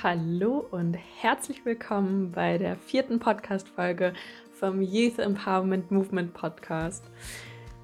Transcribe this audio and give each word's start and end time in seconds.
Hallo 0.00 0.64
und 0.70 0.94
herzlich 0.94 1.64
willkommen 1.64 2.30
bei 2.30 2.56
der 2.56 2.76
vierten 2.76 3.18
Podcast-Folge 3.18 4.12
vom 4.52 4.80
Youth 4.80 5.18
Empowerment 5.18 5.90
Movement 5.90 6.32
Podcast. 6.34 7.04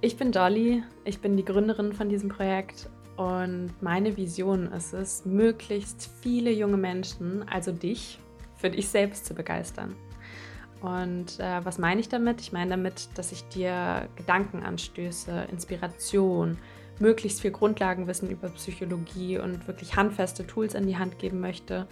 Ich 0.01 0.17
bin 0.17 0.31
Dolly, 0.31 0.85
ich 1.05 1.19
bin 1.19 1.37
die 1.37 1.45
Gründerin 1.45 1.93
von 1.93 2.09
diesem 2.09 2.29
Projekt 2.29 2.89
und 3.17 3.73
meine 3.81 4.17
Vision 4.17 4.71
ist 4.71 4.93
es, 4.93 5.25
möglichst 5.25 6.09
viele 6.23 6.53
junge 6.53 6.77
Menschen, 6.77 7.49
also 7.49 7.73
dich, 7.73 8.21
für 8.59 8.71
dich 8.71 8.87
selbst 8.87 9.27
zu 9.27 9.35
begeistern. 9.35 9.97
Und 10.83 11.41
äh, 11.41 11.65
was 11.65 11.79
meine 11.79 12.01
ich 12.01 12.09
damit? 12.09 12.41
Ich 12.41 12.53
meine 12.53 12.71
damit, 12.71 13.09
dass 13.17 13.33
ich 13.33 13.43
dir 13.49 14.09
Gedankenanstöße, 14.15 15.49
Inspiration, 15.51 16.59
möglichst 16.99 17.41
viel 17.41 17.51
Grundlagenwissen 17.51 18.31
über 18.31 18.49
Psychologie 18.51 19.39
und 19.39 19.67
wirklich 19.67 19.97
handfeste 19.97 20.47
Tools 20.47 20.75
in 20.75 20.87
die 20.87 20.97
Hand 20.97 21.19
geben 21.19 21.41
möchte, 21.41 21.87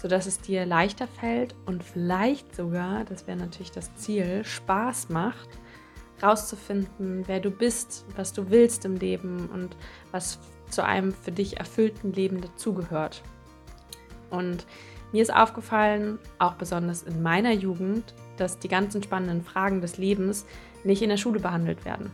sodass 0.00 0.26
es 0.26 0.40
dir 0.40 0.66
leichter 0.66 1.06
fällt 1.06 1.54
und 1.64 1.82
vielleicht 1.82 2.54
sogar, 2.54 3.04
das 3.04 3.26
wäre 3.26 3.38
natürlich 3.38 3.72
das 3.72 3.94
Ziel, 3.96 4.44
Spaß 4.44 5.08
macht, 5.08 5.48
rauszufinden, 6.22 7.24
wer 7.26 7.40
du 7.40 7.50
bist, 7.50 8.04
was 8.14 8.32
du 8.32 8.50
willst 8.50 8.84
im 8.84 8.96
Leben 8.96 9.48
und 9.52 9.76
was 10.12 10.38
zu 10.70 10.84
einem 10.84 11.12
für 11.12 11.32
dich 11.32 11.58
erfüllten 11.58 12.12
Leben 12.12 12.40
dazugehört. 12.40 13.22
Und 14.30 14.66
mir 15.12 15.22
ist 15.22 15.32
aufgefallen, 15.32 16.18
auch 16.38 16.54
besonders 16.54 17.02
in 17.02 17.22
meiner 17.22 17.52
Jugend, 17.52 18.14
dass 18.38 18.58
die 18.58 18.68
ganzen 18.68 19.02
spannenden 19.02 19.42
Fragen 19.42 19.80
des 19.80 19.98
Lebens 19.98 20.46
nicht 20.84 21.00
in 21.00 21.08
der 21.08 21.16
Schule 21.16 21.40
behandelt 21.40 21.84
werden 21.84 22.10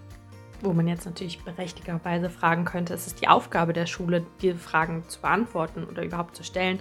wo 0.62 0.72
man 0.72 0.88
jetzt 0.88 1.06
natürlich 1.06 1.42
berechtigterweise 1.42 2.30
fragen 2.30 2.64
könnte, 2.64 2.94
ist 2.94 3.06
es 3.06 3.14
die 3.14 3.28
Aufgabe 3.28 3.72
der 3.72 3.86
Schule, 3.86 4.24
diese 4.40 4.56
Fragen 4.56 5.04
zu 5.08 5.20
beantworten 5.20 5.84
oder 5.84 6.04
überhaupt 6.04 6.36
zu 6.36 6.44
stellen. 6.44 6.80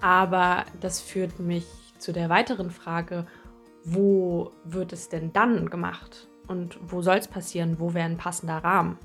Aber 0.00 0.64
das 0.80 1.00
führt 1.00 1.40
mich 1.40 1.66
zu 1.98 2.12
der 2.12 2.28
weiteren 2.28 2.70
Frage, 2.70 3.26
wo 3.84 4.52
wird 4.64 4.92
es 4.92 5.08
denn 5.08 5.32
dann 5.32 5.70
gemacht? 5.70 6.28
Und 6.46 6.78
wo 6.82 7.02
soll 7.02 7.16
es 7.16 7.28
passieren? 7.28 7.78
Wo 7.78 7.94
wäre 7.94 8.06
ein 8.06 8.18
passender 8.18 8.58
Rahmen? 8.58 8.98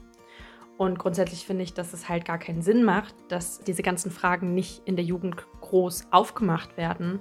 Und 0.77 0.97
grundsätzlich 0.97 1.45
finde 1.45 1.63
ich, 1.63 1.73
dass 1.73 1.93
es 1.93 2.07
halt 2.07 2.23
gar 2.23 2.37
keinen 2.37 2.61
Sinn 2.61 2.83
macht, 2.83 3.13
dass 3.27 3.59
diese 3.59 3.83
ganzen 3.83 4.11
Fragen 4.11 4.53
nicht 4.53 4.81
in 4.85 4.95
der 4.95 5.03
Jugend 5.03 5.35
groß 5.59 6.07
aufgemacht 6.11 6.77
werden, 6.77 7.19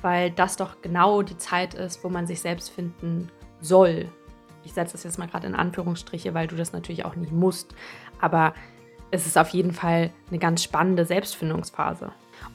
weil 0.00 0.30
das 0.30 0.56
doch 0.56 0.80
genau 0.80 1.22
die 1.22 1.36
Zeit 1.36 1.74
ist, 1.74 2.04
wo 2.04 2.08
man 2.08 2.28
sich 2.28 2.40
selbst 2.40 2.70
finden 2.70 3.28
soll, 3.60 4.06
ich 4.64 4.72
setze 4.72 4.92
das 4.92 5.04
jetzt 5.04 5.18
mal 5.18 5.28
gerade 5.28 5.46
in 5.46 5.54
Anführungsstriche, 5.54 6.32
weil 6.34 6.46
du 6.46 6.56
das 6.56 6.72
natürlich 6.72 7.04
auch 7.04 7.16
nicht 7.16 7.32
musst. 7.32 7.74
Aber 8.20 8.54
es 9.10 9.26
ist 9.26 9.36
auf 9.38 9.48
jeden 9.50 9.72
Fall 9.72 10.10
eine 10.28 10.38
ganz 10.38 10.62
spannende 10.62 11.04
Selbstfindungsphase. 11.04 12.12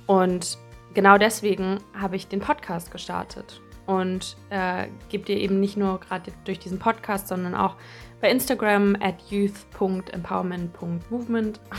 Und 0.07 0.57
genau 0.93 1.17
deswegen 1.17 1.79
habe 1.99 2.15
ich 2.15 2.27
den 2.27 2.39
Podcast 2.39 2.91
gestartet 2.91 3.61
und 3.85 4.37
äh, 4.49 4.87
gebe 5.09 5.25
dir 5.25 5.37
eben 5.37 5.59
nicht 5.59 5.75
nur 5.77 5.99
gerade 5.99 6.31
durch 6.45 6.57
diesen 6.59 6.79
Podcast, 6.79 7.27
sondern 7.27 7.53
auch 7.55 7.75
bei 8.21 8.31
Instagram 8.31 8.95
at 8.99 9.21
youth.empowerment.movement 9.29 11.59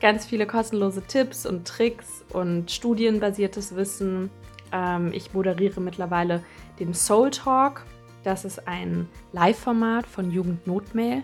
ganz 0.00 0.24
viele 0.26 0.46
kostenlose 0.46 1.02
Tipps 1.02 1.46
und 1.46 1.68
Tricks 1.68 2.24
und 2.32 2.68
studienbasiertes 2.70 3.76
Wissen. 3.76 4.30
Ähm, 4.72 5.12
ich 5.12 5.32
moderiere 5.32 5.80
mittlerweile 5.80 6.42
den 6.80 6.92
Soul 6.94 7.30
Talk. 7.30 7.84
Das 8.22 8.44
ist 8.44 8.68
ein 8.68 9.08
Live-Format 9.32 10.06
von 10.06 10.30
Jugendnotmail, 10.30 11.22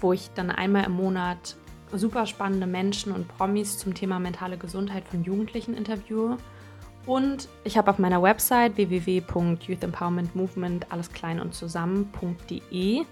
wo 0.00 0.12
ich 0.12 0.30
dann 0.34 0.50
einmal 0.50 0.84
im 0.84 0.92
Monat 0.92 1.56
super 1.92 2.26
spannende 2.26 2.66
Menschen 2.66 3.12
und 3.12 3.28
Promis 3.28 3.78
zum 3.78 3.94
Thema 3.94 4.18
mentale 4.18 4.58
Gesundheit 4.58 5.08
von 5.08 5.24
Jugendlichen 5.24 5.74
interviewe. 5.74 6.36
Und 7.06 7.48
ich 7.62 7.78
habe 7.78 7.90
auf 7.90 7.98
meiner 7.98 8.22
Website 8.22 8.76
www.youthempowermentmovement 8.76 10.92
alles 10.92 11.12
klein 11.12 11.40
und 11.40 11.54
zusammen.de 11.54 13.04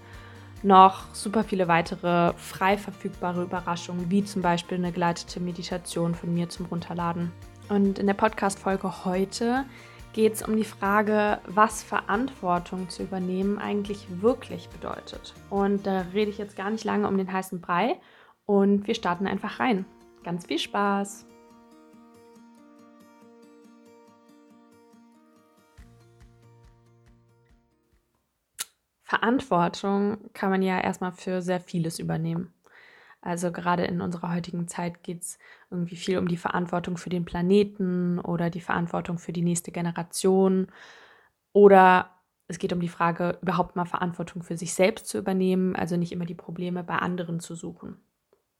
noch 0.63 1.13
super 1.13 1.43
viele 1.43 1.67
weitere 1.67 2.33
frei 2.33 2.77
verfügbare 2.77 3.43
Überraschungen, 3.43 4.09
wie 4.09 4.25
zum 4.25 4.41
Beispiel 4.41 4.77
eine 4.77 4.91
geleitete 4.91 5.39
Meditation 5.39 6.15
von 6.15 6.33
mir 6.33 6.49
zum 6.49 6.65
Runterladen. 6.65 7.31
Und 7.69 7.99
in 7.99 8.07
der 8.07 8.15
Podcast-Folge 8.15 9.05
heute 9.05 9.65
geht 10.15 10.35
es 10.35 10.41
um 10.43 10.55
die 10.55 10.63
Frage, 10.63 11.41
was 11.45 11.83
Verantwortung 11.83 12.87
zu 12.87 13.03
übernehmen 13.03 13.59
eigentlich 13.59 14.07
wirklich 14.21 14.69
bedeutet. 14.69 15.33
Und 15.49 15.85
da 15.85 16.05
rede 16.13 16.31
ich 16.31 16.37
jetzt 16.37 16.55
gar 16.55 16.69
nicht 16.71 16.85
lange 16.85 17.09
um 17.09 17.17
den 17.17 17.33
heißen 17.33 17.59
Brei 17.59 17.99
und 18.45 18.87
wir 18.87 18.95
starten 18.95 19.27
einfach 19.27 19.59
rein. 19.59 19.85
Ganz 20.23 20.45
viel 20.45 20.57
Spaß! 20.57 21.25
Verantwortung 29.03 30.31
kann 30.31 30.49
man 30.49 30.61
ja 30.61 30.79
erstmal 30.79 31.11
für 31.11 31.41
sehr 31.41 31.59
vieles 31.59 31.99
übernehmen. 31.99 32.54
Also 33.25 33.51
gerade 33.51 33.85
in 33.85 34.01
unserer 34.01 34.31
heutigen 34.31 34.67
Zeit 34.67 35.01
geht 35.01 35.23
es 35.23 35.39
irgendwie 35.71 35.95
viel 35.95 36.19
um 36.19 36.27
die 36.27 36.37
Verantwortung 36.37 36.95
für 36.95 37.09
den 37.09 37.25
Planeten 37.25 38.19
oder 38.19 38.51
die 38.51 38.61
Verantwortung 38.61 39.17
für 39.17 39.33
die 39.33 39.41
nächste 39.41 39.71
Generation. 39.71 40.67
Oder 41.51 42.11
es 42.47 42.59
geht 42.59 42.71
um 42.71 42.79
die 42.79 42.87
Frage, 42.87 43.39
überhaupt 43.41 43.75
mal 43.75 43.85
Verantwortung 43.85 44.43
für 44.43 44.55
sich 44.55 44.75
selbst 44.75 45.07
zu 45.07 45.17
übernehmen, 45.17 45.75
also 45.75 45.97
nicht 45.97 46.11
immer 46.11 46.25
die 46.25 46.35
Probleme 46.35 46.83
bei 46.83 46.97
anderen 46.97 47.39
zu 47.39 47.55
suchen. 47.55 47.99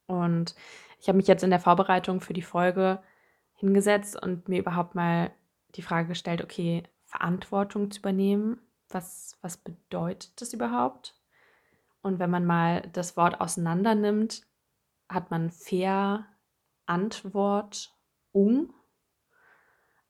Und 0.07 0.55
ich 0.99 1.07
habe 1.07 1.17
mich 1.17 1.27
jetzt 1.27 1.43
in 1.43 1.51
der 1.51 1.59
Vorbereitung 1.59 2.19
für 2.19 2.33
die 2.33 2.41
Folge 2.41 3.03
hingesetzt 3.53 4.19
und 4.19 4.49
mir 4.49 4.57
überhaupt 4.57 4.95
mal 4.95 5.29
die 5.75 5.83
Frage 5.83 6.07
gestellt, 6.07 6.43
okay, 6.43 6.81
Verantwortung 7.03 7.91
zu 7.91 7.99
übernehmen, 7.99 8.59
was, 8.89 9.37
was 9.41 9.57
bedeutet 9.57 10.41
das 10.41 10.53
überhaupt? 10.53 11.13
Und 12.01 12.17
wenn 12.17 12.31
man 12.31 12.45
mal 12.45 12.81
das 12.93 13.15
Wort 13.15 13.39
auseinander 13.39 13.93
nimmt, 13.93 14.41
hat 15.09 15.31
man 15.31 15.51
fair 15.51 16.25
Antwort 16.85 17.93
um. 18.31 18.73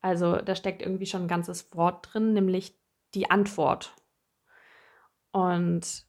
Also 0.01 0.38
da 0.38 0.56
steckt 0.56 0.81
irgendwie 0.81 1.06
schon 1.06 1.23
ein 1.23 1.28
ganzes 1.28 1.73
Wort 1.75 2.13
drin, 2.13 2.33
nämlich 2.33 2.78
die 3.13 3.29
Antwort. 3.29 3.95
Und 5.31 6.05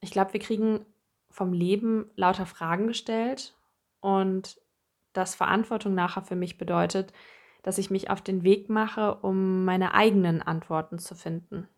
ich 0.00 0.10
glaube, 0.10 0.32
wir 0.32 0.40
kriegen 0.40 0.84
vom 1.30 1.52
Leben 1.52 2.10
lauter 2.16 2.46
Fragen 2.46 2.88
gestellt 2.88 3.56
und 4.00 4.60
das 5.12 5.34
Verantwortung 5.34 5.94
nachher 5.94 6.22
für 6.22 6.36
mich 6.36 6.58
bedeutet, 6.58 7.12
dass 7.62 7.78
ich 7.78 7.90
mich 7.90 8.10
auf 8.10 8.22
den 8.22 8.42
Weg 8.42 8.68
mache, 8.68 9.16
um 9.16 9.64
meine 9.64 9.94
eigenen 9.94 10.42
Antworten 10.42 10.98
zu 10.98 11.14
finden. 11.14 11.68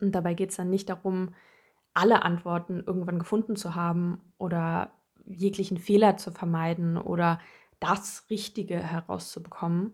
Und 0.00 0.12
dabei 0.14 0.34
geht 0.34 0.50
es 0.50 0.56
dann 0.56 0.70
nicht 0.70 0.88
darum, 0.88 1.34
alle 1.94 2.22
Antworten 2.22 2.82
irgendwann 2.86 3.18
gefunden 3.18 3.56
zu 3.56 3.74
haben 3.74 4.32
oder 4.38 4.90
jeglichen 5.26 5.78
Fehler 5.78 6.16
zu 6.16 6.30
vermeiden 6.30 6.96
oder 6.96 7.40
das 7.80 8.26
Richtige 8.30 8.78
herauszubekommen, 8.78 9.92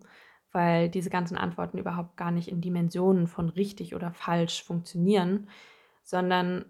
weil 0.53 0.89
diese 0.89 1.11
ganzen 1.11 1.39
Antworten 1.39 1.79
überhaupt 1.79 2.17
gar 2.17 2.31
nicht 2.31 2.49
in 2.49 2.61
Dimensionen 2.61 3.27
von 3.27 3.49
richtig 3.49 3.95
oder 3.95 4.13
falsch 4.13 4.63
funktionieren, 4.63 5.49
sondern 6.03 6.65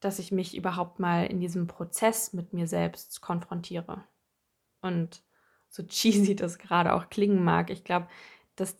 dass 0.00 0.18
ich 0.18 0.32
mich 0.32 0.56
überhaupt 0.56 1.00
mal 1.00 1.26
in 1.26 1.40
diesem 1.40 1.66
Prozess 1.66 2.32
mit 2.32 2.52
mir 2.52 2.66
selbst 2.66 3.20
konfrontiere. 3.20 4.04
Und 4.80 5.22
so 5.68 5.82
cheesy 5.86 6.36
das 6.36 6.58
gerade 6.58 6.94
auch 6.94 7.08
klingen 7.08 7.42
mag, 7.42 7.70
ich 7.70 7.84
glaube, 7.84 8.08
dass 8.54 8.76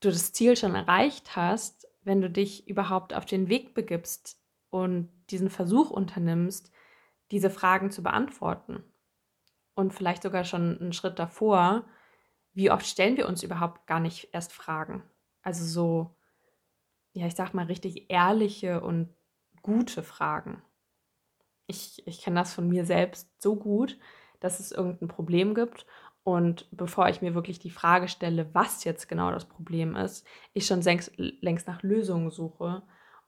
du 0.00 0.10
das 0.10 0.32
Ziel 0.32 0.56
schon 0.56 0.74
erreicht 0.74 1.36
hast, 1.36 1.88
wenn 2.02 2.20
du 2.20 2.28
dich 2.28 2.68
überhaupt 2.68 3.14
auf 3.14 3.24
den 3.24 3.48
Weg 3.48 3.74
begibst 3.74 4.38
und 4.70 5.08
diesen 5.30 5.48
Versuch 5.48 5.90
unternimmst, 5.90 6.70
diese 7.30 7.50
Fragen 7.50 7.90
zu 7.90 8.02
beantworten. 8.02 8.84
Und 9.74 9.92
vielleicht 9.92 10.22
sogar 10.22 10.44
schon 10.44 10.78
einen 10.80 10.92
Schritt 10.92 11.18
davor, 11.18 11.84
wie 12.52 12.70
oft 12.70 12.86
stellen 12.86 13.16
wir 13.16 13.28
uns 13.28 13.42
überhaupt 13.42 13.86
gar 13.86 14.00
nicht 14.00 14.28
erst 14.32 14.52
Fragen? 14.52 15.02
Also 15.42 15.64
so, 15.64 16.16
ja, 17.12 17.26
ich 17.26 17.34
sag 17.34 17.52
mal, 17.52 17.66
richtig 17.66 18.10
ehrliche 18.10 18.80
und 18.80 19.12
gute 19.62 20.02
Fragen. 20.02 20.62
Ich, 21.66 22.06
ich 22.06 22.22
kenne 22.22 22.40
das 22.40 22.54
von 22.54 22.68
mir 22.68 22.84
selbst 22.84 23.30
so 23.42 23.56
gut, 23.56 23.98
dass 24.38 24.60
es 24.60 24.72
irgendein 24.72 25.08
Problem 25.08 25.54
gibt. 25.54 25.86
Und 26.22 26.68
bevor 26.70 27.08
ich 27.08 27.20
mir 27.20 27.34
wirklich 27.34 27.58
die 27.58 27.70
Frage 27.70 28.08
stelle, 28.08 28.54
was 28.54 28.84
jetzt 28.84 29.08
genau 29.08 29.30
das 29.30 29.46
Problem 29.46 29.96
ist, 29.96 30.26
ich 30.52 30.66
schon 30.66 30.80
längst, 30.80 31.12
längst 31.16 31.66
nach 31.66 31.82
Lösungen 31.82 32.30
suche 32.30 32.82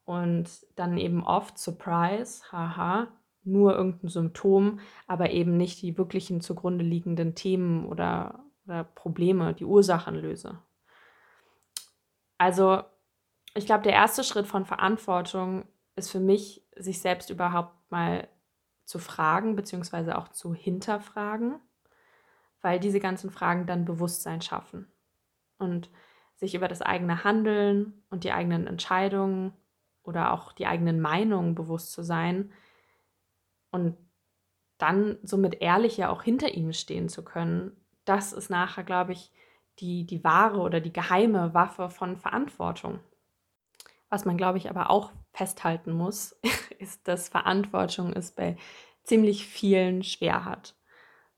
und 0.05 0.49
dann 0.77 0.97
eben 0.97 1.25
oft, 1.25 1.59
Surprise, 1.59 2.43
haha, 2.53 3.09
nur 3.47 3.75
irgendein 3.77 4.09
Symptom, 4.09 4.81
aber 5.07 5.31
eben 5.31 5.57
nicht 5.57 5.81
die 5.83 5.97
wirklichen 5.97 6.41
zugrunde 6.41 6.85
liegenden 6.85 7.35
Themen 7.35 7.87
oder, 7.87 8.45
oder 8.67 8.85
Probleme, 8.85 9.55
die 9.55 9.65
Ursachen 9.65 10.17
löse. 10.17 10.59
Also 12.39 12.83
ich 13.55 13.67
glaube, 13.67 13.85
der 13.85 13.93
erste 13.95 14.25
Schritt 14.25 14.47
von 14.47 14.67
Verantwortung 14.67 15.65
ist 15.95 16.11
für 16.11 16.21
mich, 16.21 16.67
sich 16.77 17.01
selbst 17.01 17.31
überhaupt 17.31 17.75
mal 17.91 18.29
zu 18.85 18.99
fragen, 18.99 19.57
beziehungsweise 19.57 20.19
auch 20.19 20.29
zu 20.29 20.55
hinterfragen. 20.55 21.61
weil 22.63 22.81
diese 22.81 23.01
ganzen 23.01 23.31
Fragen 23.31 23.67
dann 23.67 23.85
Bewusstsein 23.85 24.43
schaffen 24.43 24.91
und 25.59 25.89
sich 26.35 26.55
über 26.55 26.69
das 26.69 26.83
eigene 26.83 27.23
Handeln 27.25 28.03
und 28.11 28.25
die 28.25 28.33
eigenen 28.33 28.67
Entscheidungen 28.67 29.53
oder 30.03 30.33
auch 30.33 30.53
die 30.53 30.67
eigenen 30.67 31.01
Meinungen 31.01 31.55
bewusst 31.55 31.93
zu 31.93 32.03
sein 32.03 32.53
und 33.77 33.97
dann 34.79 35.19
somit 35.23 35.61
ehrlich 35.61 35.97
ja 35.97 36.11
auch 36.11 36.23
hinter 36.23 36.55
ihnen 36.55 36.73
stehen 36.73 37.09
zu 37.09 37.25
können, 37.25 37.73
das 38.05 38.33
ist 38.33 38.51
nachher, 38.51 38.85
glaube 38.85 39.13
ich, 39.13 39.33
die, 39.79 40.07
die 40.07 40.25
wahre 40.25 40.61
oder 40.61 40.81
die 40.81 40.93
geheime 40.93 41.55
Waffe 41.55 41.91
von 41.91 42.17
Verantwortung. 42.17 43.01
Was 44.09 44.25
man, 44.25 44.37
glaube 44.37 44.59
ich, 44.59 44.71
aber 44.71 44.91
auch 44.91 45.13
festhalten 45.33 45.93
muss, 45.93 46.39
ist, 46.79 47.07
dass 47.09 47.29
Verantwortung 47.29 48.13
es 48.13 48.33
bei 48.33 48.57
ziemlich 49.03 49.47
vielen 49.47 50.03
schwer 50.03 50.45
hat. 50.45 50.75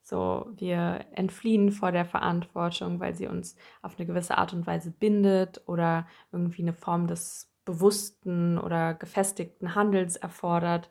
So, 0.03 0.47
wir 0.55 1.05
entfliehen 1.13 1.71
vor 1.71 1.93
der 1.93 2.07
Verantwortung, 2.07 2.99
weil 2.99 3.15
sie 3.15 3.27
uns 3.27 3.57
auf 3.83 3.99
eine 3.99 4.07
gewisse 4.07 4.39
Art 4.39 4.55
und 4.55 4.67
Weise 4.67 4.91
bindet 4.91 5.61
oder 5.67 6.07
irgendwie 6.33 6.63
eine 6.63 6.73
Form 6.73 7.07
des 7.07 7.53
bewussten 7.67 8.57
oder 8.57 8.95
gefestigten 8.95 9.75
Handels 9.75 10.17
erfordert, 10.17 10.89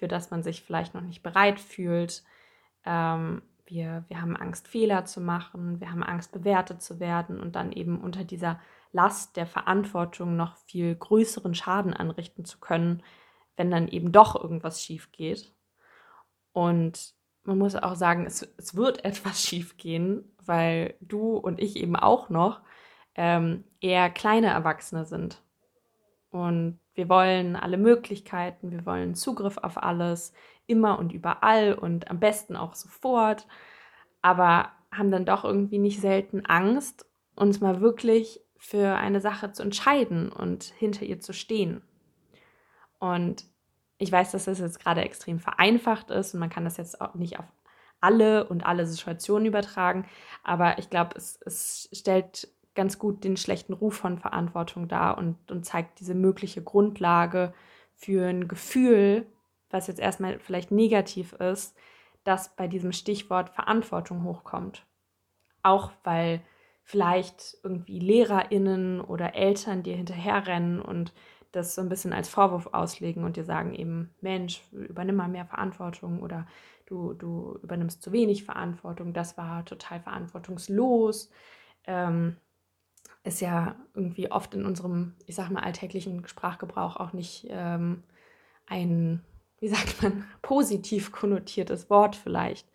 für 0.00 0.08
das 0.08 0.30
man 0.30 0.42
sich 0.42 0.62
vielleicht 0.62 0.94
noch 0.94 1.02
nicht 1.02 1.22
bereit 1.22 1.60
fühlt. 1.60 2.24
Ähm, 2.86 3.42
wir, 3.66 4.06
wir 4.08 4.22
haben 4.22 4.34
Angst, 4.34 4.66
Fehler 4.66 5.04
zu 5.04 5.20
machen, 5.20 5.78
wir 5.78 5.92
haben 5.92 6.02
Angst, 6.02 6.32
bewertet 6.32 6.80
zu 6.80 7.00
werden 7.00 7.38
und 7.38 7.54
dann 7.54 7.70
eben 7.70 8.00
unter 8.00 8.24
dieser 8.24 8.58
Last 8.92 9.36
der 9.36 9.46
Verantwortung 9.46 10.36
noch 10.36 10.56
viel 10.56 10.94
größeren 10.94 11.54
Schaden 11.54 11.92
anrichten 11.92 12.46
zu 12.46 12.58
können, 12.60 13.02
wenn 13.58 13.70
dann 13.70 13.88
eben 13.88 14.10
doch 14.10 14.42
irgendwas 14.42 14.82
schief 14.82 15.12
geht. 15.12 15.52
Und 16.52 17.12
man 17.44 17.58
muss 17.58 17.76
auch 17.76 17.94
sagen, 17.94 18.24
es, 18.24 18.40
es 18.56 18.74
wird 18.74 19.04
etwas 19.04 19.42
schief 19.42 19.76
gehen, 19.76 20.34
weil 20.42 20.94
du 21.02 21.36
und 21.36 21.60
ich 21.60 21.76
eben 21.76 21.94
auch 21.94 22.30
noch 22.30 22.62
ähm, 23.16 23.64
eher 23.82 24.08
kleine 24.08 24.46
Erwachsene 24.46 25.04
sind. 25.04 25.42
Und 26.30 26.80
wir 27.00 27.08
wollen 27.08 27.56
alle 27.56 27.78
Möglichkeiten, 27.78 28.70
wir 28.70 28.84
wollen 28.84 29.14
Zugriff 29.14 29.56
auf 29.56 29.82
alles, 29.82 30.34
immer 30.66 30.98
und 30.98 31.14
überall 31.14 31.72
und 31.72 32.10
am 32.10 32.20
besten 32.20 32.56
auch 32.56 32.74
sofort, 32.74 33.46
aber 34.20 34.70
haben 34.92 35.10
dann 35.10 35.24
doch 35.24 35.44
irgendwie 35.44 35.78
nicht 35.78 35.98
selten 36.02 36.44
Angst, 36.44 37.06
uns 37.36 37.62
mal 37.62 37.80
wirklich 37.80 38.42
für 38.58 38.96
eine 38.96 39.22
Sache 39.22 39.50
zu 39.52 39.62
entscheiden 39.62 40.30
und 40.30 40.64
hinter 40.64 41.06
ihr 41.06 41.20
zu 41.20 41.32
stehen. 41.32 41.80
Und 42.98 43.46
ich 43.96 44.12
weiß, 44.12 44.32
dass 44.32 44.44
das 44.44 44.58
jetzt 44.58 44.78
gerade 44.78 45.00
extrem 45.00 45.38
vereinfacht 45.38 46.10
ist 46.10 46.34
und 46.34 46.40
man 46.40 46.50
kann 46.50 46.64
das 46.64 46.76
jetzt 46.76 47.00
auch 47.00 47.14
nicht 47.14 47.38
auf 47.38 47.46
alle 48.02 48.46
und 48.46 48.66
alle 48.66 48.86
Situationen 48.86 49.46
übertragen, 49.46 50.06
aber 50.42 50.78
ich 50.78 50.90
glaube, 50.90 51.16
es, 51.16 51.40
es 51.46 51.88
stellt 51.94 52.48
ganz 52.74 52.98
gut 52.98 53.24
den 53.24 53.36
schlechten 53.36 53.72
Ruf 53.72 53.96
von 53.96 54.18
Verantwortung 54.18 54.88
dar 54.88 55.18
und, 55.18 55.50
und 55.50 55.64
zeigt 55.64 56.00
diese 56.00 56.14
mögliche 56.14 56.62
Grundlage 56.62 57.52
für 57.94 58.28
ein 58.28 58.48
Gefühl, 58.48 59.26
was 59.70 59.86
jetzt 59.86 60.00
erstmal 60.00 60.38
vielleicht 60.38 60.70
negativ 60.70 61.32
ist, 61.34 61.76
dass 62.24 62.54
bei 62.56 62.68
diesem 62.68 62.92
Stichwort 62.92 63.50
Verantwortung 63.50 64.24
hochkommt. 64.24 64.86
Auch 65.62 65.92
weil 66.04 66.42
vielleicht 66.82 67.58
irgendwie 67.62 68.00
LehrerInnen 68.00 69.00
oder 69.00 69.34
Eltern 69.34 69.82
dir 69.82 69.96
hinterherrennen 69.96 70.80
und 70.80 71.12
das 71.52 71.74
so 71.74 71.82
ein 71.82 71.88
bisschen 71.88 72.12
als 72.12 72.28
Vorwurf 72.28 72.68
auslegen 72.72 73.24
und 73.24 73.36
dir 73.36 73.44
sagen 73.44 73.74
eben, 73.74 74.14
Mensch, 74.20 74.62
übernimm 74.72 75.16
mal 75.16 75.28
mehr 75.28 75.46
Verantwortung 75.46 76.22
oder 76.22 76.46
du, 76.86 77.12
du 77.14 77.58
übernimmst 77.62 78.02
zu 78.02 78.12
wenig 78.12 78.44
Verantwortung, 78.44 79.12
das 79.12 79.36
war 79.36 79.64
total 79.64 80.00
verantwortungslos. 80.00 81.30
Ähm, 81.86 82.36
ist 83.22 83.40
ja 83.40 83.76
irgendwie 83.94 84.30
oft 84.30 84.54
in 84.54 84.64
unserem, 84.64 85.14
ich 85.26 85.34
sag 85.34 85.50
mal, 85.50 85.62
alltäglichen 85.62 86.26
Sprachgebrauch 86.26 86.96
auch 86.96 87.12
nicht 87.12 87.46
ähm, 87.50 88.02
ein, 88.66 89.22
wie 89.58 89.68
sagt 89.68 90.02
man, 90.02 90.26
positiv 90.42 91.12
konnotiertes 91.12 91.90
Wort 91.90 92.16
vielleicht. 92.16 92.66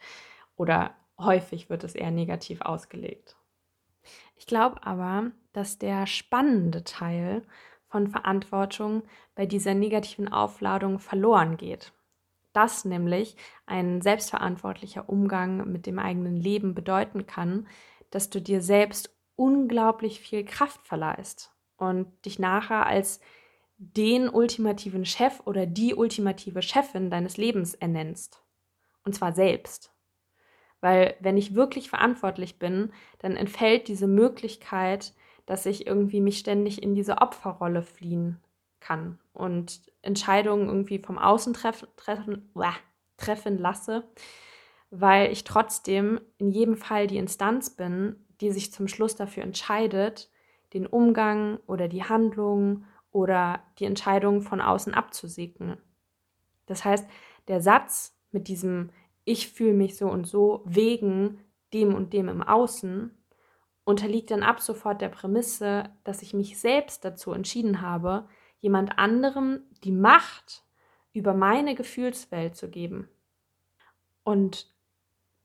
Oder 0.55 0.95
häufig 1.17 1.69
wird 1.69 1.83
es 1.83 1.95
eher 1.95 2.11
negativ 2.11 2.61
ausgelegt. 2.61 3.35
Ich 4.35 4.45
glaube 4.45 4.85
aber, 4.85 5.31
dass 5.53 5.79
der 5.79 6.05
spannende 6.05 6.83
Teil 6.83 7.43
von 7.87 8.07
Verantwortung 8.07 9.03
bei 9.35 9.45
dieser 9.45 9.73
negativen 9.73 10.27
Aufladung 10.27 10.99
verloren 10.99 11.57
geht. 11.57 11.93
Dass 12.53 12.85
nämlich 12.85 13.35
ein 13.65 14.01
selbstverantwortlicher 14.01 15.09
Umgang 15.09 15.71
mit 15.71 15.85
dem 15.85 15.97
eigenen 15.97 16.35
Leben 16.35 16.75
bedeuten 16.75 17.25
kann, 17.25 17.67
dass 18.11 18.29
du 18.29 18.41
dir 18.41 18.61
selbst 18.61 19.14
unglaublich 19.35 20.19
viel 20.19 20.43
Kraft 20.43 20.85
verleihst 20.87 21.53
und 21.77 22.07
dich 22.25 22.39
nachher 22.39 22.85
als 22.85 23.19
den 23.77 24.29
ultimativen 24.29 25.05
Chef 25.05 25.41
oder 25.45 25.65
die 25.65 25.93
ultimative 25.95 26.61
Chefin 26.61 27.09
deines 27.09 27.37
Lebens 27.37 27.73
ernennst. 27.73 28.41
Und 29.03 29.13
zwar 29.13 29.33
selbst. 29.33 29.93
Weil 30.81 31.15
wenn 31.19 31.37
ich 31.37 31.55
wirklich 31.55 31.89
verantwortlich 31.89 32.59
bin, 32.59 32.91
dann 33.19 33.35
entfällt 33.35 33.87
diese 33.87 34.07
Möglichkeit, 34.07 35.13
dass 35.45 35.65
ich 35.65 35.85
irgendwie 35.85 36.21
mich 36.21 36.39
ständig 36.39 36.81
in 36.81 36.95
diese 36.95 37.19
Opferrolle 37.19 37.81
fliehen 37.81 38.39
kann 38.79 39.19
und 39.33 39.81
Entscheidungen 40.01 40.67
irgendwie 40.67 40.99
vom 40.99 41.17
Außen 41.17 41.53
treffen, 41.53 41.87
treffen, 41.95 42.51
treffen 43.17 43.57
lasse, 43.57 44.07
weil 44.91 45.31
ich 45.31 45.43
trotzdem 45.43 46.21
in 46.37 46.51
jedem 46.51 46.77
Fall 46.77 47.07
die 47.07 47.17
Instanz 47.17 47.71
bin, 47.71 48.24
die 48.41 48.51
sich 48.51 48.71
zum 48.71 48.87
Schluss 48.87 49.15
dafür 49.15 49.43
entscheidet, 49.43 50.29
den 50.73 50.87
Umgang 50.87 51.59
oder 51.67 51.87
die 51.87 52.03
Handlung 52.03 52.85
oder 53.11 53.63
die 53.79 53.85
Entscheidung 53.85 54.41
von 54.41 54.61
außen 54.61 54.93
abzusegnen. 54.93 55.77
Das 56.65 56.83
heißt, 56.83 57.07
der 57.47 57.61
Satz 57.61 58.17
mit 58.31 58.47
diesem 58.47 58.89
Ich 59.23 59.49
fühle 59.49 59.73
mich 59.73 59.95
so 59.95 60.07
und 60.07 60.25
so 60.27 60.63
wegen 60.65 61.39
dem 61.73 61.95
und 61.95 62.13
dem 62.13 62.27
im 62.27 62.43
Außen 62.43 63.11
unterliegt 63.85 64.31
dann 64.31 64.43
ab 64.43 64.59
sofort 64.59 65.01
der 65.01 65.09
Prämisse, 65.09 65.89
dass 66.03 66.21
ich 66.21 66.33
mich 66.33 66.59
selbst 66.59 67.05
dazu 67.05 67.31
entschieden 67.31 67.81
habe, 67.81 68.27
jemand 68.59 68.97
anderem 68.97 69.61
die 69.83 69.91
Macht 69.91 70.65
über 71.13 71.33
meine 71.33 71.75
Gefühlswelt 71.75 72.55
zu 72.55 72.69
geben. 72.69 73.07
Und 74.23 74.74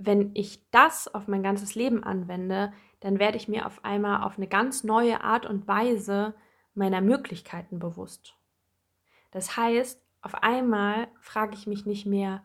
wenn 0.02 0.30
ich 0.34 0.62
das 0.70 1.14
auf 1.14 1.28
mein 1.28 1.42
ganzes 1.42 1.74
Leben 1.74 2.02
anwende, 2.02 2.72
dann 3.00 3.18
werde 3.18 3.36
ich 3.36 3.48
mir 3.48 3.66
auf 3.66 3.84
einmal 3.84 4.22
auf 4.22 4.38
eine 4.38 4.48
ganz 4.48 4.82
neue 4.82 5.22
Art 5.22 5.44
und 5.44 5.68
Weise 5.68 6.34
meiner 6.74 7.02
Möglichkeiten 7.02 7.78
bewusst. 7.78 8.34
Das 9.30 9.58
heißt, 9.58 10.02
auf 10.22 10.42
einmal 10.42 11.08
frage 11.20 11.54
ich 11.54 11.66
mich 11.66 11.84
nicht 11.84 12.06
mehr, 12.06 12.42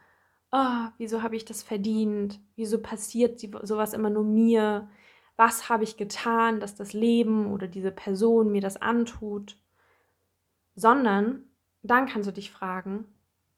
oh, 0.51 0.87
wieso 0.97 1.23
habe 1.23 1.37
ich 1.37 1.45
das 1.45 1.63
verdient? 1.63 2.41
Wieso 2.57 2.81
passiert 2.81 3.39
sowas 3.39 3.93
immer 3.93 4.09
nur 4.09 4.25
mir? 4.25 4.89
Was 5.37 5.69
habe 5.69 5.85
ich 5.85 5.95
getan, 5.95 6.59
dass 6.59 6.75
das 6.75 6.91
Leben 6.91 7.51
oder 7.51 7.67
diese 7.67 7.91
Person 7.91 8.51
mir 8.51 8.61
das 8.61 8.81
antut? 8.81 9.57
Sondern 10.75 11.43
dann 11.83 12.05
kannst 12.05 12.27
du 12.27 12.33
dich 12.33 12.51
fragen, 12.51 13.05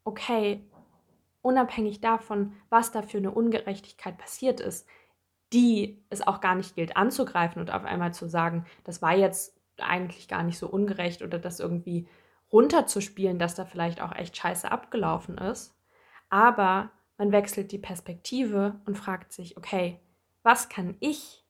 okay, 0.03 0.63
unabhängig 1.47 2.01
davon, 2.01 2.51
was 2.69 2.91
da 2.91 3.01
für 3.01 3.19
eine 3.19 3.31
Ungerechtigkeit 3.31 4.17
passiert 4.17 4.59
ist, 4.59 4.85
die 5.53 6.03
es 6.09 6.27
auch 6.27 6.41
gar 6.41 6.55
nicht 6.55 6.75
gilt 6.75 6.97
anzugreifen 6.97 7.61
und 7.61 7.71
auf 7.71 7.85
einmal 7.85 8.13
zu 8.13 8.27
sagen, 8.27 8.65
das 8.83 9.01
war 9.01 9.15
jetzt 9.15 9.57
eigentlich 9.77 10.27
gar 10.27 10.43
nicht 10.43 10.57
so 10.57 10.67
ungerecht 10.67 11.21
oder 11.21 11.39
das 11.39 11.61
irgendwie 11.61 12.05
runterzuspielen, 12.51 13.39
dass 13.39 13.55
da 13.55 13.63
vielleicht 13.63 14.01
auch 14.01 14.13
echt 14.13 14.35
scheiße 14.35 14.69
abgelaufen 14.69 15.37
ist. 15.37 15.73
Aber 16.29 16.91
man 17.17 17.31
wechselt 17.31 17.71
die 17.71 17.77
Perspektive 17.77 18.81
und 18.85 18.97
fragt 18.97 19.31
sich, 19.31 19.55
okay, 19.55 20.01
was 20.43 20.67
kann 20.67 20.97
ich 20.99 21.45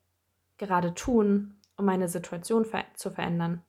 gerade 0.58 0.94
tun, 0.94 1.60
um 1.76 1.86
meine 1.86 2.08
Situation 2.08 2.66
ver 2.66 2.86
zu 2.94 3.10
verändern? 3.10 3.64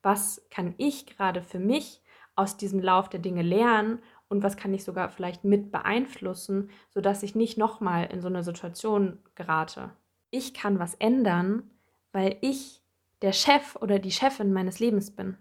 Was 0.00 0.46
kann 0.50 0.74
ich 0.78 1.06
gerade 1.06 1.42
für 1.42 1.58
mich 1.58 2.02
aus 2.34 2.56
diesem 2.56 2.80
Lauf 2.80 3.10
der 3.10 3.20
Dinge 3.20 3.42
lernen 3.42 3.98
und 4.28 4.42
was 4.42 4.56
kann 4.56 4.74
ich 4.74 4.84
sogar 4.84 5.08
vielleicht 5.08 5.44
mit 5.44 5.70
beeinflussen, 5.70 6.70
sodass 6.90 7.22
ich 7.22 7.34
nicht 7.34 7.58
nochmal 7.58 8.06
in 8.06 8.20
so 8.20 8.28
eine 8.28 8.42
Situation 8.42 9.18
gerate. 9.34 9.90
Ich 10.30 10.54
kann 10.54 10.78
was 10.78 10.94
ändern, 10.94 11.70
weil 12.12 12.36
ich 12.40 12.82
der 13.22 13.32
Chef 13.32 13.76
oder 13.76 13.98
die 13.98 14.10
Chefin 14.10 14.52
meines 14.52 14.80
Lebens 14.80 15.10
bin. 15.10 15.36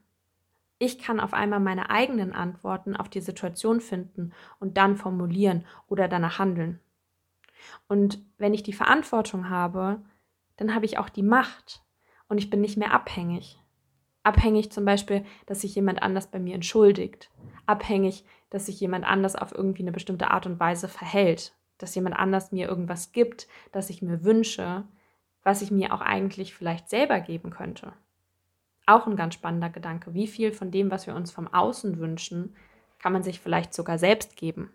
Ich 0.78 1.00
kann 1.00 1.20
auf 1.20 1.34
einmal 1.34 1.60
meine 1.60 1.90
eigenen 1.90 2.34
Antworten 2.34 2.96
auf 2.96 3.10
die 3.10 3.22
Situation 3.22 3.82
finden 3.82 4.34
und 4.60 4.78
dann 4.78 4.98
formulieren 4.98 5.66
oder 5.88 6.08
danach 6.08 6.38
handeln. 6.38 6.80
Und 7.88 8.20
wenn 8.38 8.54
ich 8.54 8.64
die 8.64 8.74
Verantwortung 8.74 9.50
habe, 9.50 10.02
dann 10.58 10.76
habe 10.76 10.86
ich 10.86 10.98
auch 10.98 11.10
die 11.10 11.24
Macht 11.24 11.82
und 12.28 12.38
ich 12.38 12.50
bin 12.50 12.62
nicht 12.62 12.78
mehr 12.78 12.94
abhängig. 12.94 13.60
Abhängig 14.24 14.72
zum 14.72 14.86
Beispiel, 14.86 15.24
dass 15.46 15.62
sich 15.62 15.76
jemand 15.76 16.02
anders 16.02 16.28
bei 16.28 16.40
mir 16.40 16.56
entschuldigt. 16.56 17.30
Abhängig, 17.66 18.24
dass 18.50 18.68
sich 18.68 18.80
jemand 18.80 19.06
anders 19.06 19.36
auf 19.36 19.54
irgendwie 19.54 19.84
eine 19.84 19.92
bestimmte 19.92 20.32
Art 20.32 20.46
und 20.46 20.60
Weise 20.60 20.88
verhält. 20.88 21.54
dass 21.78 21.96
jemand 21.96 22.16
anders 22.16 22.52
mir 22.52 22.68
irgendwas 22.68 23.12
gibt, 23.12 23.48
das 23.72 23.90
ich 23.90 24.02
mir 24.02 24.24
wünsche, 24.24 24.84
was 25.44 25.62
ich 25.62 25.72
mir 25.72 25.94
auch 25.94 26.02
eigentlich 26.02 26.56
vielleicht 26.56 26.90
selber 26.90 27.20
geben 27.20 27.50
könnte. 27.50 27.94
Auch 28.86 29.08
ein 29.08 29.16
ganz 29.16 29.34
spannender 29.34 29.70
Gedanke. 29.70 30.14
Wie 30.14 30.28
viel 30.28 30.52
von 30.52 30.72
dem, 30.72 30.92
was 30.92 31.08
wir 31.08 31.16
uns 31.16 31.32
vom 31.32 31.48
Außen 31.48 32.00
wünschen, 32.00 32.56
kann 33.00 33.14
man 33.14 33.24
sich 33.24 33.40
vielleicht 33.40 33.74
sogar 33.74 33.98
selbst 33.98 34.38
geben? 34.38 34.72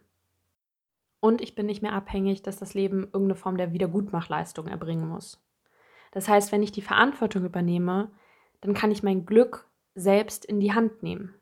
Und 1.21 1.41
ich 1.41 1.55
bin 1.55 1.67
nicht 1.67 1.83
mehr 1.83 1.93
abhängig, 1.93 2.43
dass 2.43 2.59
das 2.59 2.75
Leben 2.75 3.05
irgendeine 3.05 3.35
Form 3.35 3.57
der 3.57 3.73
Wiedergutmachleistung 3.73 4.69
erbringen 4.69 5.09
muss. 5.09 5.43
Das 6.13 6.29
heißt, 6.29 6.51
wenn 6.51 6.63
ich 6.63 6.73
die 6.73 6.83
Verantwortung 6.83 7.45
übernehme, 7.45 8.11
dann 8.61 8.75
kann 8.75 8.91
ich 8.91 9.03
mein 9.03 9.27
Glück 9.27 9.67
selbst 9.95 10.45
in 10.45 10.61
die 10.61 10.73
Hand 10.73 11.03
nehmen. 11.03 11.35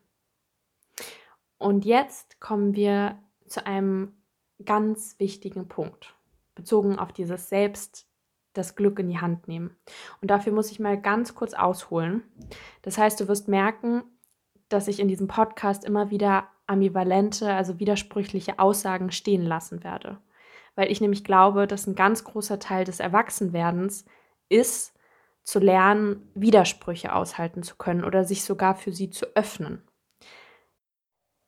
Und 1.59 1.85
jetzt 1.85 2.39
kommen 2.39 2.73
wir 2.73 3.19
zu 3.47 3.65
einem 3.65 4.13
ganz 4.65 5.19
wichtigen 5.19 5.67
Punkt, 5.67 6.15
bezogen 6.55 6.97
auf 6.97 7.11
dieses 7.13 7.49
Selbst 7.49 8.07
das 8.53 8.75
Glück 8.75 8.97
in 8.99 9.09
die 9.09 9.19
Hand 9.19 9.47
nehmen. 9.47 9.75
Und 10.21 10.31
dafür 10.31 10.53
muss 10.53 10.71
ich 10.71 10.79
mal 10.79 10.99
ganz 10.99 11.35
kurz 11.35 11.53
ausholen. 11.53 12.23
Das 12.81 12.97
heißt, 12.97 13.19
du 13.19 13.27
wirst 13.27 13.47
merken, 13.47 14.03
dass 14.69 14.87
ich 14.87 14.99
in 14.99 15.07
diesem 15.07 15.27
Podcast 15.27 15.85
immer 15.85 16.09
wieder 16.09 16.47
ambivalente, 16.65 17.53
also 17.53 17.79
widersprüchliche 17.79 18.59
Aussagen 18.59 19.11
stehen 19.11 19.43
lassen 19.43 19.83
werde. 19.83 20.17
Weil 20.75 20.91
ich 20.91 21.01
nämlich 21.01 21.23
glaube, 21.23 21.67
dass 21.67 21.87
ein 21.87 21.95
ganz 21.95 22.23
großer 22.23 22.59
Teil 22.59 22.85
des 22.85 22.99
Erwachsenwerdens 22.99 24.05
ist, 24.47 24.93
zu 25.43 25.59
lernen, 25.59 26.29
Widersprüche 26.35 27.13
aushalten 27.13 27.63
zu 27.63 27.75
können 27.75 28.03
oder 28.03 28.23
sich 28.23 28.43
sogar 28.43 28.75
für 28.75 28.91
sie 28.91 29.09
zu 29.09 29.25
öffnen. 29.35 29.81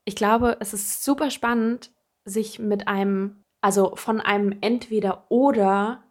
Ich 0.05 0.15
glaube, 0.15 0.57
es 0.59 0.73
ist 0.73 1.03
super 1.03 1.29
spannend, 1.29 1.91
sich 2.25 2.59
mit 2.59 2.87
einem, 2.87 3.43
also 3.61 3.95
von 3.95 4.19
einem 4.19 4.57
entweder 4.61 5.25
oder 5.29 6.03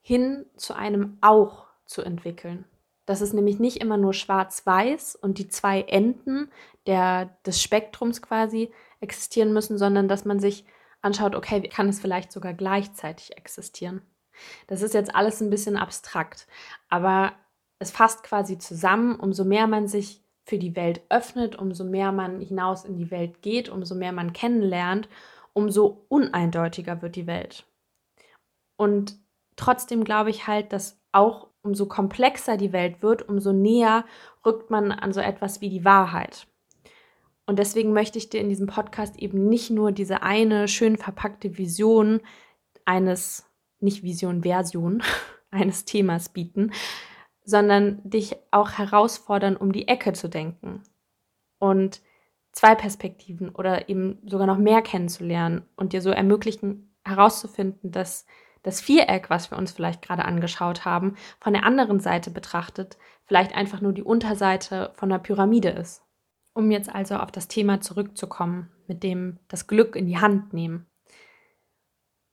hin 0.00 0.46
zu 0.56 0.74
einem 0.74 1.18
auch 1.20 1.66
zu 1.86 2.02
entwickeln. 2.02 2.64
Das 3.06 3.20
ist 3.20 3.34
nämlich 3.34 3.58
nicht 3.58 3.78
immer 3.78 3.98
nur 3.98 4.14
schwarz-weiß 4.14 5.16
und 5.16 5.38
die 5.38 5.48
zwei 5.48 5.82
Enden 5.82 6.50
der, 6.86 7.36
des 7.44 7.62
Spektrums 7.62 8.22
quasi 8.22 8.72
existieren 9.00 9.52
müssen, 9.52 9.76
sondern 9.76 10.08
dass 10.08 10.24
man 10.24 10.40
sich 10.40 10.64
anschaut, 11.02 11.34
okay, 11.34 11.68
kann 11.68 11.88
es 11.88 12.00
vielleicht 12.00 12.32
sogar 12.32 12.54
gleichzeitig 12.54 13.36
existieren? 13.36 14.00
Das 14.66 14.80
ist 14.80 14.94
jetzt 14.94 15.14
alles 15.14 15.40
ein 15.40 15.50
bisschen 15.50 15.76
abstrakt, 15.76 16.46
aber 16.88 17.32
es 17.78 17.90
fasst 17.90 18.22
quasi 18.22 18.58
zusammen, 18.58 19.20
umso 19.20 19.44
mehr 19.44 19.66
man 19.66 19.86
sich 19.86 20.23
für 20.44 20.58
die 20.58 20.76
Welt 20.76 21.02
öffnet, 21.08 21.56
umso 21.56 21.84
mehr 21.84 22.12
man 22.12 22.40
hinaus 22.40 22.84
in 22.84 22.96
die 22.96 23.10
Welt 23.10 23.42
geht, 23.42 23.68
umso 23.68 23.94
mehr 23.94 24.12
man 24.12 24.32
kennenlernt, 24.32 25.08
umso 25.52 26.04
uneindeutiger 26.08 27.00
wird 27.02 27.16
die 27.16 27.26
Welt. 27.26 27.66
Und 28.76 29.16
trotzdem 29.56 30.04
glaube 30.04 30.30
ich 30.30 30.46
halt, 30.46 30.72
dass 30.72 31.00
auch 31.12 31.48
umso 31.62 31.86
komplexer 31.86 32.56
die 32.56 32.72
Welt 32.72 33.02
wird, 33.02 33.26
umso 33.28 33.52
näher 33.52 34.04
rückt 34.44 34.70
man 34.70 34.92
an 34.92 35.12
so 35.12 35.20
etwas 35.20 35.60
wie 35.60 35.70
die 35.70 35.84
Wahrheit. 35.84 36.46
Und 37.46 37.58
deswegen 37.58 37.92
möchte 37.92 38.18
ich 38.18 38.28
dir 38.28 38.40
in 38.40 38.48
diesem 38.48 38.66
Podcast 38.66 39.16
eben 39.18 39.48
nicht 39.48 39.70
nur 39.70 39.92
diese 39.92 40.22
eine 40.22 40.68
schön 40.68 40.96
verpackte 40.96 41.58
Vision 41.58 42.20
eines, 42.84 43.50
nicht 43.80 44.02
Vision, 44.02 44.42
Version 44.42 45.02
eines 45.50 45.84
Themas 45.84 46.28
bieten, 46.28 46.72
sondern 47.44 48.00
dich 48.04 48.36
auch 48.50 48.72
herausfordern, 48.72 49.56
um 49.56 49.72
die 49.72 49.88
Ecke 49.88 50.12
zu 50.12 50.28
denken 50.28 50.82
und 51.58 52.00
zwei 52.52 52.74
Perspektiven 52.74 53.50
oder 53.50 53.88
eben 53.88 54.18
sogar 54.26 54.46
noch 54.46 54.58
mehr 54.58 54.82
kennenzulernen 54.82 55.62
und 55.76 55.92
dir 55.92 56.00
so 56.00 56.10
ermöglichen, 56.10 56.94
herauszufinden, 57.04 57.90
dass 57.90 58.26
das 58.62 58.80
Viereck, 58.80 59.28
was 59.28 59.50
wir 59.50 59.58
uns 59.58 59.72
vielleicht 59.72 60.00
gerade 60.00 60.24
angeschaut 60.24 60.84
haben, 60.84 61.16
von 61.38 61.52
der 61.52 61.64
anderen 61.64 62.00
Seite 62.00 62.30
betrachtet, 62.30 62.96
vielleicht 63.26 63.54
einfach 63.54 63.80
nur 63.80 63.92
die 63.92 64.02
Unterseite 64.02 64.90
von 64.94 65.10
der 65.10 65.18
Pyramide 65.18 65.68
ist. 65.68 66.02
Um 66.54 66.70
jetzt 66.70 66.88
also 66.88 67.16
auf 67.16 67.30
das 67.30 67.48
Thema 67.48 67.80
zurückzukommen, 67.80 68.70
mit 68.86 69.02
dem 69.02 69.38
das 69.48 69.66
Glück 69.66 69.96
in 69.96 70.06
die 70.06 70.18
Hand 70.18 70.52
nehmen. 70.52 70.86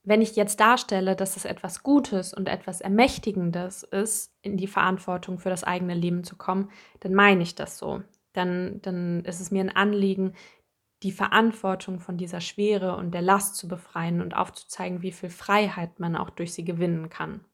Wenn 0.04 0.22
ich 0.22 0.36
jetzt 0.36 0.60
darstelle, 0.60 1.16
dass 1.16 1.38
es 1.38 1.46
etwas 1.46 1.84
Gutes 1.84 2.34
und 2.34 2.50
etwas 2.50 2.82
Ermächtigendes 2.82 3.84
ist, 3.84 4.34
in 4.42 4.58
die 4.58 4.68
Verantwortung 4.68 5.38
für 5.38 5.50
das 5.50 5.64
eigene 5.64 5.94
Leben 5.94 6.24
zu 6.24 6.36
kommen, 6.38 6.72
dann 7.02 7.14
meine 7.14 7.44
ich 7.44 7.54
das 7.54 7.78
so. 7.78 8.02
Dann, 8.34 8.82
dann 8.82 9.24
ist 9.26 9.40
es 9.42 9.52
mir 9.52 9.62
ein 9.62 9.76
Anliegen, 9.76 10.34
die 11.04 11.12
Verantwortung 11.12 12.00
von 12.00 12.18
dieser 12.18 12.42
Schwere 12.42 12.96
und 12.96 13.12
der 13.14 13.22
Last 13.22 13.56
zu 13.56 13.68
befreien 13.68 14.22
und 14.22 14.36
aufzuzeigen, 14.36 15.02
wie 15.02 15.12
viel 15.12 15.30
Freiheit 15.30 16.00
man 16.00 16.16
auch 16.16 16.30
durch 16.30 16.54
sie 16.54 16.66
gewinnen 16.66 17.10
kann. 17.10 17.46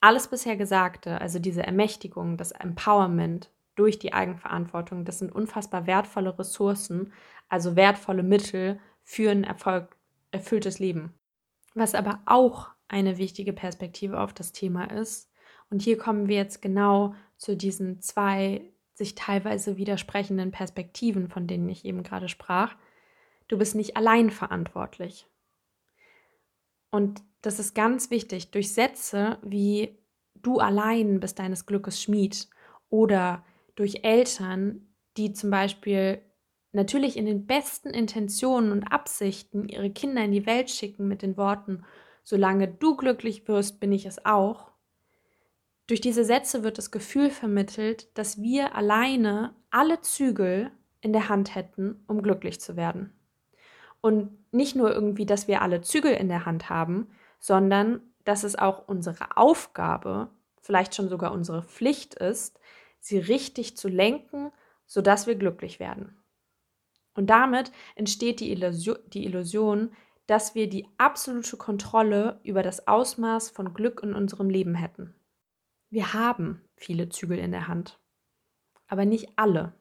Alles 0.00 0.28
bisher 0.28 0.56
Gesagte, 0.56 1.20
also 1.20 1.38
diese 1.38 1.62
Ermächtigung, 1.62 2.36
das 2.36 2.52
Empowerment 2.52 3.50
durch 3.74 3.98
die 3.98 4.12
Eigenverantwortung, 4.12 5.04
das 5.04 5.18
sind 5.18 5.32
unfassbar 5.32 5.86
wertvolle 5.86 6.38
Ressourcen, 6.38 7.12
also 7.48 7.76
wertvolle 7.76 8.22
Mittel 8.22 8.80
für 9.02 9.30
ein 9.30 9.44
Erfolg, 9.44 9.95
erfülltes 10.30 10.78
Leben. 10.78 11.14
Was 11.74 11.94
aber 11.94 12.20
auch 12.26 12.70
eine 12.88 13.18
wichtige 13.18 13.52
Perspektive 13.52 14.20
auf 14.20 14.32
das 14.32 14.52
Thema 14.52 14.84
ist, 14.90 15.30
und 15.70 15.82
hier 15.82 15.98
kommen 15.98 16.28
wir 16.28 16.36
jetzt 16.36 16.62
genau 16.62 17.14
zu 17.36 17.56
diesen 17.56 18.00
zwei 18.00 18.72
sich 18.94 19.14
teilweise 19.14 19.76
widersprechenden 19.76 20.52
Perspektiven, 20.52 21.28
von 21.28 21.46
denen 21.46 21.68
ich 21.68 21.84
eben 21.84 22.02
gerade 22.02 22.28
sprach. 22.28 22.76
Du 23.48 23.58
bist 23.58 23.74
nicht 23.74 23.96
allein 23.96 24.30
verantwortlich. 24.30 25.26
Und 26.90 27.20
das 27.42 27.58
ist 27.58 27.74
ganz 27.74 28.10
wichtig. 28.10 28.52
Durch 28.52 28.72
Sätze 28.72 29.38
wie 29.42 29.98
du 30.34 30.58
allein 30.60 31.20
bist 31.20 31.38
deines 31.38 31.66
Glückes 31.66 32.02
Schmied 32.02 32.48
oder 32.88 33.44
durch 33.74 34.04
Eltern, 34.04 34.94
die 35.16 35.32
zum 35.32 35.50
Beispiel 35.50 36.22
natürlich 36.76 37.16
in 37.16 37.26
den 37.26 37.46
besten 37.46 37.90
Intentionen 37.90 38.70
und 38.70 38.84
Absichten 38.84 39.68
ihre 39.68 39.90
Kinder 39.90 40.24
in 40.24 40.32
die 40.32 40.46
Welt 40.46 40.70
schicken 40.70 41.08
mit 41.08 41.22
den 41.22 41.36
Worten, 41.36 41.84
solange 42.22 42.68
du 42.68 42.96
glücklich 42.96 43.48
wirst, 43.48 43.80
bin 43.80 43.92
ich 43.92 44.06
es 44.06 44.24
auch, 44.24 44.70
durch 45.86 46.00
diese 46.00 46.24
Sätze 46.24 46.64
wird 46.64 46.78
das 46.78 46.90
Gefühl 46.90 47.30
vermittelt, 47.30 48.08
dass 48.18 48.42
wir 48.42 48.74
alleine 48.74 49.54
alle 49.70 50.00
Zügel 50.00 50.72
in 51.00 51.12
der 51.12 51.28
Hand 51.28 51.54
hätten, 51.54 52.02
um 52.08 52.22
glücklich 52.22 52.60
zu 52.60 52.76
werden. 52.76 53.12
Und 54.00 54.36
nicht 54.52 54.74
nur 54.74 54.92
irgendwie, 54.92 55.26
dass 55.26 55.46
wir 55.46 55.62
alle 55.62 55.82
Zügel 55.82 56.12
in 56.12 56.28
der 56.28 56.44
Hand 56.44 56.70
haben, 56.70 57.08
sondern 57.38 58.00
dass 58.24 58.42
es 58.42 58.56
auch 58.56 58.88
unsere 58.88 59.36
Aufgabe, 59.36 60.28
vielleicht 60.60 60.96
schon 60.96 61.08
sogar 61.08 61.30
unsere 61.32 61.62
Pflicht 61.62 62.14
ist, 62.16 62.58
sie 62.98 63.18
richtig 63.18 63.76
zu 63.76 63.88
lenken, 63.88 64.50
sodass 64.86 65.28
wir 65.28 65.36
glücklich 65.36 65.78
werden. 65.78 66.16
Und 67.16 67.28
damit 67.28 67.72
entsteht 67.94 68.40
die 68.40 68.52
Illusion, 68.52 68.98
die 69.08 69.24
Illusion, 69.24 69.90
dass 70.26 70.54
wir 70.54 70.68
die 70.68 70.86
absolute 70.98 71.56
Kontrolle 71.56 72.40
über 72.42 72.62
das 72.62 72.86
Ausmaß 72.86 73.50
von 73.50 73.74
Glück 73.74 74.02
in 74.02 74.14
unserem 74.14 74.50
Leben 74.50 74.74
hätten. 74.74 75.14
Wir 75.88 76.12
haben 76.12 76.62
viele 76.76 77.08
Zügel 77.08 77.38
in 77.38 77.52
der 77.52 77.68
Hand, 77.68 77.98
aber 78.86 79.04
nicht 79.04 79.30
alle. 79.36 79.72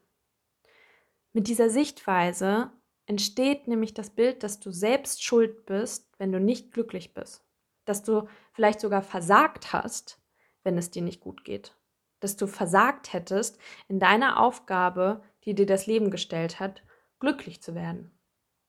Mit 1.34 1.48
dieser 1.48 1.70
Sichtweise 1.70 2.72
entsteht 3.08 3.68
nämlich 3.68 3.94
das 3.94 4.10
Bild, 4.10 4.44
dass 4.44 4.60
du 4.60 4.72
selbst 4.72 5.24
schuld 5.24 5.66
bist, 5.66 6.10
wenn 6.18 6.32
du 6.32 6.40
nicht 6.40 6.72
glücklich 6.72 7.14
bist. 7.14 7.44
Dass 7.84 8.04
du 8.04 8.28
vielleicht 8.54 8.80
sogar 8.80 9.02
versagt 9.02 9.74
hast, 9.74 10.22
wenn 10.64 10.78
es 10.78 10.92
dir 10.92 11.02
nicht 11.02 11.20
gut 11.20 11.44
geht. 11.44 11.76
Dass 12.20 12.38
du 12.38 12.48
versagt 12.48 13.14
hättest 13.14 13.60
in 13.88 14.00
deiner 14.00 14.40
Aufgabe, 14.40 15.24
die 15.44 15.54
dir 15.54 15.66
das 15.66 15.86
Leben 15.86 16.10
gestellt 16.10 16.60
hat, 16.60 16.85
glücklich 17.26 17.60
zu 17.60 17.74
werden. 17.74 18.12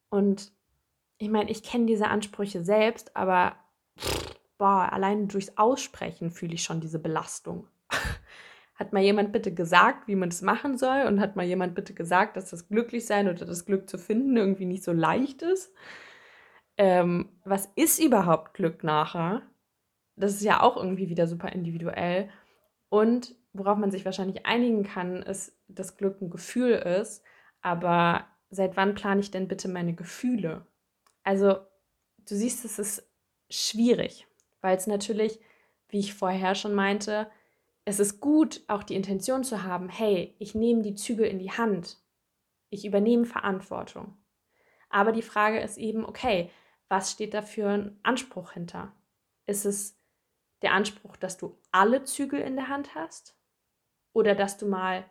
Und 0.09 0.51
ich 1.19 1.29
meine, 1.29 1.51
ich 1.51 1.63
kenne 1.63 1.85
diese 1.85 2.09
Ansprüche 2.09 2.65
selbst, 2.65 3.15
aber 3.15 3.57
boah, 4.57 4.91
allein 4.93 5.29
durchs 5.29 5.59
Aussprechen 5.59 6.31
fühle 6.31 6.55
ich 6.55 6.63
schon 6.63 6.81
diese 6.81 6.99
Belastung. 6.99 7.69
hat 8.75 8.95
mal 8.95 9.03
jemand 9.03 9.33
bitte 9.33 9.53
gesagt, 9.53 10.09
wie 10.09 10.17
man 10.17 10.31
es 10.31 10.41
machen 10.41 10.79
soll? 10.79 11.03
Und 11.03 11.21
hat 11.21 11.37
mal 11.37 11.45
jemand 11.45 11.75
bitte 11.75 11.93
gesagt, 11.93 12.37
dass 12.37 12.49
das 12.49 12.69
Glücklichsein 12.69 13.29
oder 13.29 13.45
das 13.45 13.67
Glück 13.67 13.91
zu 13.91 13.99
finden 13.99 14.37
irgendwie 14.39 14.65
nicht 14.65 14.85
so 14.85 14.93
leicht 14.93 15.43
ist? 15.43 15.75
Ähm, 16.79 17.29
was 17.45 17.67
ist 17.75 18.03
überhaupt 18.03 18.55
Glück 18.55 18.85
nachher? 18.85 19.43
Das 20.17 20.33
ist 20.33 20.43
ja 20.43 20.63
auch 20.63 20.79
irgendwie 20.79 21.11
wieder 21.11 21.27
super 21.27 21.51
individuell. 21.51 22.31
Und 22.89 23.35
worauf 23.53 23.77
man 23.77 23.91
sich 23.91 24.07
wahrscheinlich 24.07 24.47
einigen 24.47 24.83
kann, 24.83 25.23
ist, 25.23 25.55
dass 25.69 25.99
Glück 25.99 26.23
ein 26.23 26.31
Gefühl 26.31 26.73
ist. 26.73 27.23
Aber 27.61 28.25
seit 28.51 28.77
wann 28.77 28.95
plane 28.95 29.21
ich 29.21 29.31
denn 29.31 29.49
bitte 29.49 29.69
meine 29.69 29.95
Gefühle? 29.95 30.67
Also, 31.23 31.57
du 32.19 32.35
siehst, 32.35 32.65
es 32.65 32.79
ist 32.79 33.09
schwierig 33.51 34.27
weil 34.67 34.77
es 34.77 34.89
natürlich, 34.89 35.39
wie 35.89 36.01
ich 36.01 36.15
vorher 36.15 36.57
schon 36.57 36.75
meinte, 36.75 37.31
es 37.85 38.01
ist 38.01 38.21
gut, 38.21 38.63
auch 38.67 38.83
die 38.83 38.97
Intention 38.97 39.45
zu 39.45 39.63
haben, 39.63 39.89
hey, 39.89 40.35
ich 40.41 40.57
nehme 40.57 40.83
die 40.83 40.97
Zügel 40.97 41.27
in 41.27 41.39
die 41.39 41.53
Hand, 41.53 41.99
ich 42.69 42.85
übernehme 42.85 43.27
Verantwortung. 43.27 44.19
Aber 44.89 45.13
die 45.13 45.23
Frage 45.23 45.61
ist 45.61 45.79
eben, 45.79 46.05
okay, 46.05 46.51
was 46.89 47.13
steht 47.13 47.33
da 47.33 47.43
für 47.43 47.69
ein 47.69 48.01
Anspruch 48.03 48.53
hinter? 48.53 48.93
Ist 49.47 49.65
es 49.65 49.97
der 50.63 50.73
Anspruch, 50.73 51.17
dass 51.17 51.37
du 51.37 51.57
alle 51.71 52.03
Zügel 52.03 52.41
in 52.41 52.57
der 52.57 52.69
Hand 52.69 52.97
hast? 52.97 53.37
Oder 54.13 54.35
dass 54.35 54.59
du 54.59 54.67
mal 54.67 55.09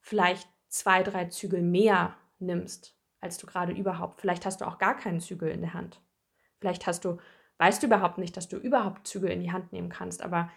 vielleicht 0.00 0.48
zwei, 0.68 1.02
drei 1.02 1.26
Zügel 1.26 1.62
mehr 1.62 2.14
nimmst, 2.38 2.96
als 3.20 3.38
du 3.38 3.46
gerade 3.46 3.72
überhaupt. 3.72 4.20
Vielleicht 4.20 4.46
hast 4.46 4.60
du 4.60 4.66
auch 4.66 4.78
gar 4.78 4.96
keinen 4.96 5.20
Zügel 5.20 5.50
in 5.50 5.60
der 5.60 5.74
Hand. 5.74 6.00
Vielleicht 6.60 6.86
hast 6.86 7.04
du, 7.04 7.18
weißt 7.58 7.82
du 7.82 7.86
überhaupt 7.86 8.18
nicht, 8.18 8.36
dass 8.36 8.48
du 8.48 8.56
überhaupt 8.56 9.06
Zügel 9.06 9.30
in 9.30 9.40
die 9.40 9.52
Hand 9.52 9.72
nehmen 9.72 9.88
kannst, 9.88 10.22
aber 10.22 10.50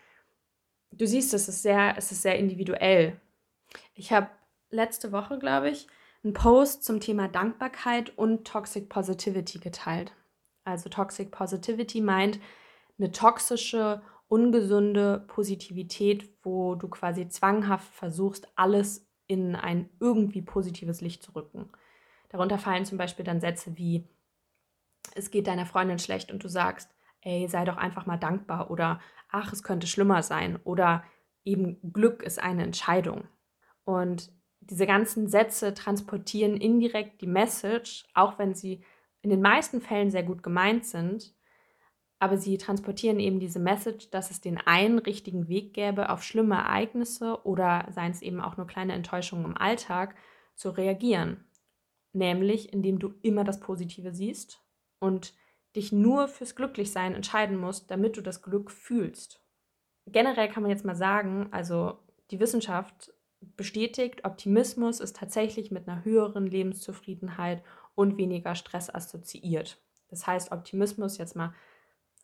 du 0.91 1.05
siehst, 1.05 1.33
es 1.33 1.48
ist 1.48 1.62
sehr, 1.62 1.95
es 1.98 2.12
ist 2.12 2.21
sehr 2.21 2.38
individuell. 2.38 3.19
Ich 3.93 4.12
habe 4.12 4.29
letzte 4.69 5.12
Woche, 5.12 5.39
glaube 5.39 5.69
ich, 5.69 5.88
einen 6.24 6.33
Post 6.33 6.83
zum 6.83 7.00
Thema 7.00 7.27
Dankbarkeit 7.27 8.17
und 8.17 8.45
Toxic 8.45 8.89
Positivity 8.89 9.59
geteilt. 9.59 10.13
Also 10.65 10.89
Toxic 10.89 11.31
Positivity 11.31 12.01
meint 12.01 12.39
eine 12.98 13.12
toxische, 13.12 14.01
ungesunde 14.27 15.25
Positivität, 15.27 16.29
wo 16.43 16.75
du 16.75 16.88
quasi 16.89 17.27
zwanghaft 17.29 17.91
versuchst, 17.93 18.48
alles 18.55 19.09
in 19.29 19.55
ein 19.55 19.89
irgendwie 20.00 20.41
positives 20.41 21.00
Licht 21.00 21.24
zu 21.24 21.31
rücken. 21.31 21.69
Darunter 22.29 22.57
fallen 22.57 22.83
zum 22.83 22.98
Beispiel 22.98 23.24
dann 23.24 23.39
Sätze 23.39 23.77
wie, 23.77 24.07
es 25.15 25.31
geht 25.31 25.48
deiner 25.48 25.65
Freundin 25.65 26.00
schlecht 26.00 26.31
und 26.31 26.43
du 26.43 26.50
sagst, 26.50 26.89
ey, 27.21 27.48
sei 27.48 27.63
doch 27.63 27.77
einfach 27.77 28.05
mal 28.05 28.17
dankbar 28.17 28.71
oder 28.71 29.00
ach, 29.29 29.53
es 29.53 29.63
könnte 29.63 29.88
schlimmer 29.88 30.24
sein 30.24 30.57
oder 30.63 31.03
eben 31.45 31.79
Glück 31.93 32.24
ist 32.24 32.39
eine 32.39 32.63
Entscheidung. 32.63 33.27
Und 33.86 34.31
diese 34.59 34.88
ganzen 34.88 35.27
Sätze 35.27 35.74
transportieren 35.74 36.57
indirekt 36.57 37.21
die 37.21 37.27
Message, 37.27 38.05
auch 38.15 38.39
wenn 38.39 38.55
sie 38.55 38.83
in 39.21 39.29
den 39.29 39.41
meisten 39.41 39.79
Fällen 39.79 40.09
sehr 40.09 40.24
gut 40.24 40.41
gemeint 40.41 40.86
sind, 40.86 41.36
aber 42.19 42.38
sie 42.38 42.57
transportieren 42.57 43.19
eben 43.19 43.39
diese 43.39 43.59
Message, 43.59 44.09
dass 44.11 44.29
es 44.29 44.41
den 44.41 44.57
einen 44.57 44.99
richtigen 44.99 45.47
Weg 45.47 45.73
gäbe, 45.73 46.09
auf 46.09 46.21
schlimme 46.21 46.55
Ereignisse 46.55 47.45
oder 47.45 47.88
seien 47.91 48.11
es 48.11 48.21
eben 48.21 48.41
auch 48.41 48.57
nur 48.57 48.67
kleine 48.67 48.93
Enttäuschungen 48.93 49.45
im 49.45 49.57
Alltag 49.57 50.15
zu 50.55 50.69
reagieren. 50.69 51.45
Nämlich, 52.11 52.73
indem 52.73 52.99
du 52.99 53.13
immer 53.21 53.45
das 53.45 53.61
Positive 53.61 54.13
siehst 54.13 54.61
und 54.99 55.33
dich 55.75 55.91
nur 55.91 56.27
fürs 56.27 56.55
Glücklichsein 56.55 57.15
entscheiden 57.15 57.55
musst, 57.55 57.89
damit 57.89 58.17
du 58.17 58.21
das 58.21 58.41
Glück 58.41 58.71
fühlst. 58.71 59.41
Generell 60.05 60.49
kann 60.49 60.63
man 60.63 60.71
jetzt 60.71 60.85
mal 60.85 60.95
sagen, 60.95 61.47
also 61.51 61.99
die 62.31 62.39
Wissenschaft 62.39 63.13
bestätigt, 63.39 64.25
Optimismus 64.25 64.99
ist 64.99 65.15
tatsächlich 65.15 65.71
mit 65.71 65.88
einer 65.88 66.03
höheren 66.03 66.47
Lebenszufriedenheit 66.47 67.63
und 67.95 68.17
weniger 68.17 68.55
Stress 68.55 68.93
assoziiert. 68.93 69.81
Das 70.09 70.27
heißt, 70.27 70.51
Optimismus 70.51 71.17
jetzt 71.17 71.35
mal 71.35 71.53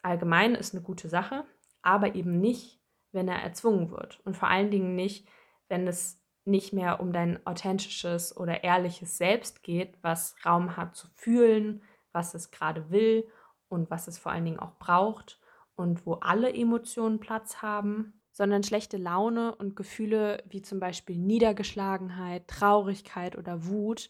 allgemein 0.05 0.55
ist 0.55 0.73
eine 0.73 0.83
gute 0.83 1.09
Sache, 1.09 1.45
aber 1.81 2.15
eben 2.15 2.39
nicht, 2.39 2.79
wenn 3.11 3.27
er 3.27 3.41
erzwungen 3.41 3.91
wird. 3.91 4.19
Und 4.25 4.37
vor 4.37 4.49
allen 4.49 4.71
Dingen 4.71 4.95
nicht, 4.95 5.27
wenn 5.67 5.87
es 5.87 6.21
nicht 6.45 6.73
mehr 6.73 6.99
um 6.99 7.11
dein 7.11 7.45
authentisches 7.45 8.37
oder 8.37 8.63
ehrliches 8.63 9.17
Selbst 9.17 9.63
geht, 9.63 9.97
was 10.01 10.35
Raum 10.45 10.77
hat 10.77 10.95
zu 10.95 11.07
fühlen, 11.15 11.81
was 12.11 12.35
es 12.35 12.51
gerade 12.51 12.91
will 12.91 13.27
und 13.67 13.89
was 13.89 14.07
es 14.07 14.19
vor 14.19 14.31
allen 14.31 14.45
Dingen 14.45 14.59
auch 14.59 14.77
braucht 14.77 15.39
und 15.75 16.05
wo 16.05 16.13
alle 16.13 16.53
Emotionen 16.53 17.19
Platz 17.19 17.61
haben, 17.61 18.21
sondern 18.31 18.63
schlechte 18.63 18.97
Laune 18.97 19.55
und 19.55 19.75
Gefühle 19.75 20.43
wie 20.47 20.61
zum 20.61 20.79
Beispiel 20.79 21.17
Niedergeschlagenheit, 21.17 22.47
Traurigkeit 22.47 23.37
oder 23.37 23.65
Wut 23.65 24.09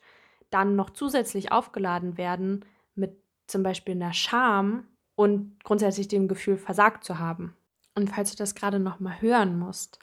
dann 0.49 0.75
noch 0.75 0.89
zusätzlich 0.89 1.51
aufgeladen 1.51 2.17
werden 2.17 2.65
mit 2.95 3.17
zum 3.47 3.63
Beispiel 3.63 3.95
einer 3.95 4.13
Scham 4.13 4.87
und 5.15 5.63
grundsätzlich 5.63 6.07
dem 6.07 6.27
Gefühl, 6.27 6.57
versagt 6.57 7.03
zu 7.03 7.19
haben. 7.19 7.55
Und 7.95 8.09
falls 8.09 8.31
du 8.31 8.37
das 8.37 8.55
gerade 8.55 8.79
noch 8.79 8.99
mal 8.99 9.21
hören 9.21 9.57
musst, 9.57 9.99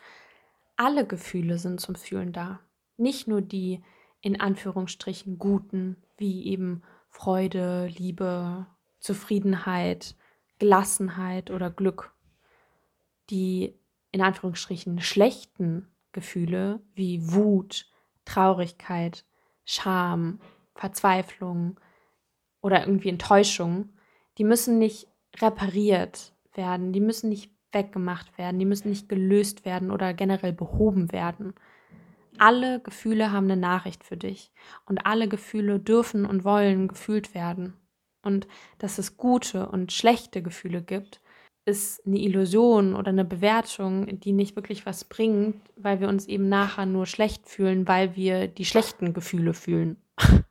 alle 0.76 1.06
Gefühle 1.06 1.58
sind 1.58 1.80
zum 1.80 1.94
Fühlen 1.94 2.32
da. 2.32 2.60
Nicht 2.96 3.28
nur 3.28 3.42
die 3.42 3.82
in 4.20 4.40
Anführungsstrichen 4.40 5.38
guten, 5.38 5.96
wie 6.16 6.46
eben 6.46 6.82
Freude, 7.08 7.86
Liebe, 7.86 8.66
Zufriedenheit, 9.00 10.16
Gelassenheit 10.58 11.50
oder 11.50 11.70
Glück. 11.70 12.14
Die 13.28 13.74
in 14.12 14.22
Anführungsstrichen 14.22 15.00
schlechten 15.00 15.88
Gefühle 16.12 16.80
wie 16.94 17.32
Wut, 17.32 17.86
Traurigkeit, 18.24 19.24
Scham, 19.64 20.40
Verzweiflung 20.74 21.78
oder 22.60 22.86
irgendwie 22.86 23.08
Enttäuschung 23.08 23.90
die 24.38 24.44
müssen 24.44 24.78
nicht 24.78 25.08
repariert 25.40 26.32
werden, 26.54 26.92
die 26.92 27.00
müssen 27.00 27.28
nicht 27.28 27.50
weggemacht 27.72 28.36
werden, 28.38 28.58
die 28.58 28.66
müssen 28.66 28.90
nicht 28.90 29.08
gelöst 29.08 29.64
werden 29.64 29.90
oder 29.90 30.12
generell 30.14 30.52
behoben 30.52 31.10
werden. 31.12 31.54
Alle 32.38 32.80
Gefühle 32.80 33.32
haben 33.32 33.50
eine 33.50 33.60
Nachricht 33.60 34.04
für 34.04 34.16
dich 34.16 34.52
und 34.86 35.06
alle 35.06 35.28
Gefühle 35.28 35.78
dürfen 35.78 36.26
und 36.26 36.44
wollen 36.44 36.88
gefühlt 36.88 37.34
werden. 37.34 37.74
Und 38.22 38.46
dass 38.78 38.98
es 38.98 39.16
gute 39.16 39.68
und 39.68 39.92
schlechte 39.92 40.42
Gefühle 40.42 40.82
gibt, 40.82 41.20
ist 41.64 42.04
eine 42.06 42.18
Illusion 42.18 42.94
oder 42.94 43.10
eine 43.10 43.24
Bewertung, 43.24 44.20
die 44.20 44.32
nicht 44.32 44.56
wirklich 44.56 44.84
was 44.84 45.04
bringt, 45.04 45.56
weil 45.76 46.00
wir 46.00 46.08
uns 46.08 46.26
eben 46.26 46.48
nachher 46.48 46.86
nur 46.86 47.06
schlecht 47.06 47.48
fühlen, 47.48 47.86
weil 47.86 48.16
wir 48.16 48.48
die 48.48 48.64
schlechten 48.64 49.12
Gefühle 49.12 49.54
fühlen. 49.54 49.96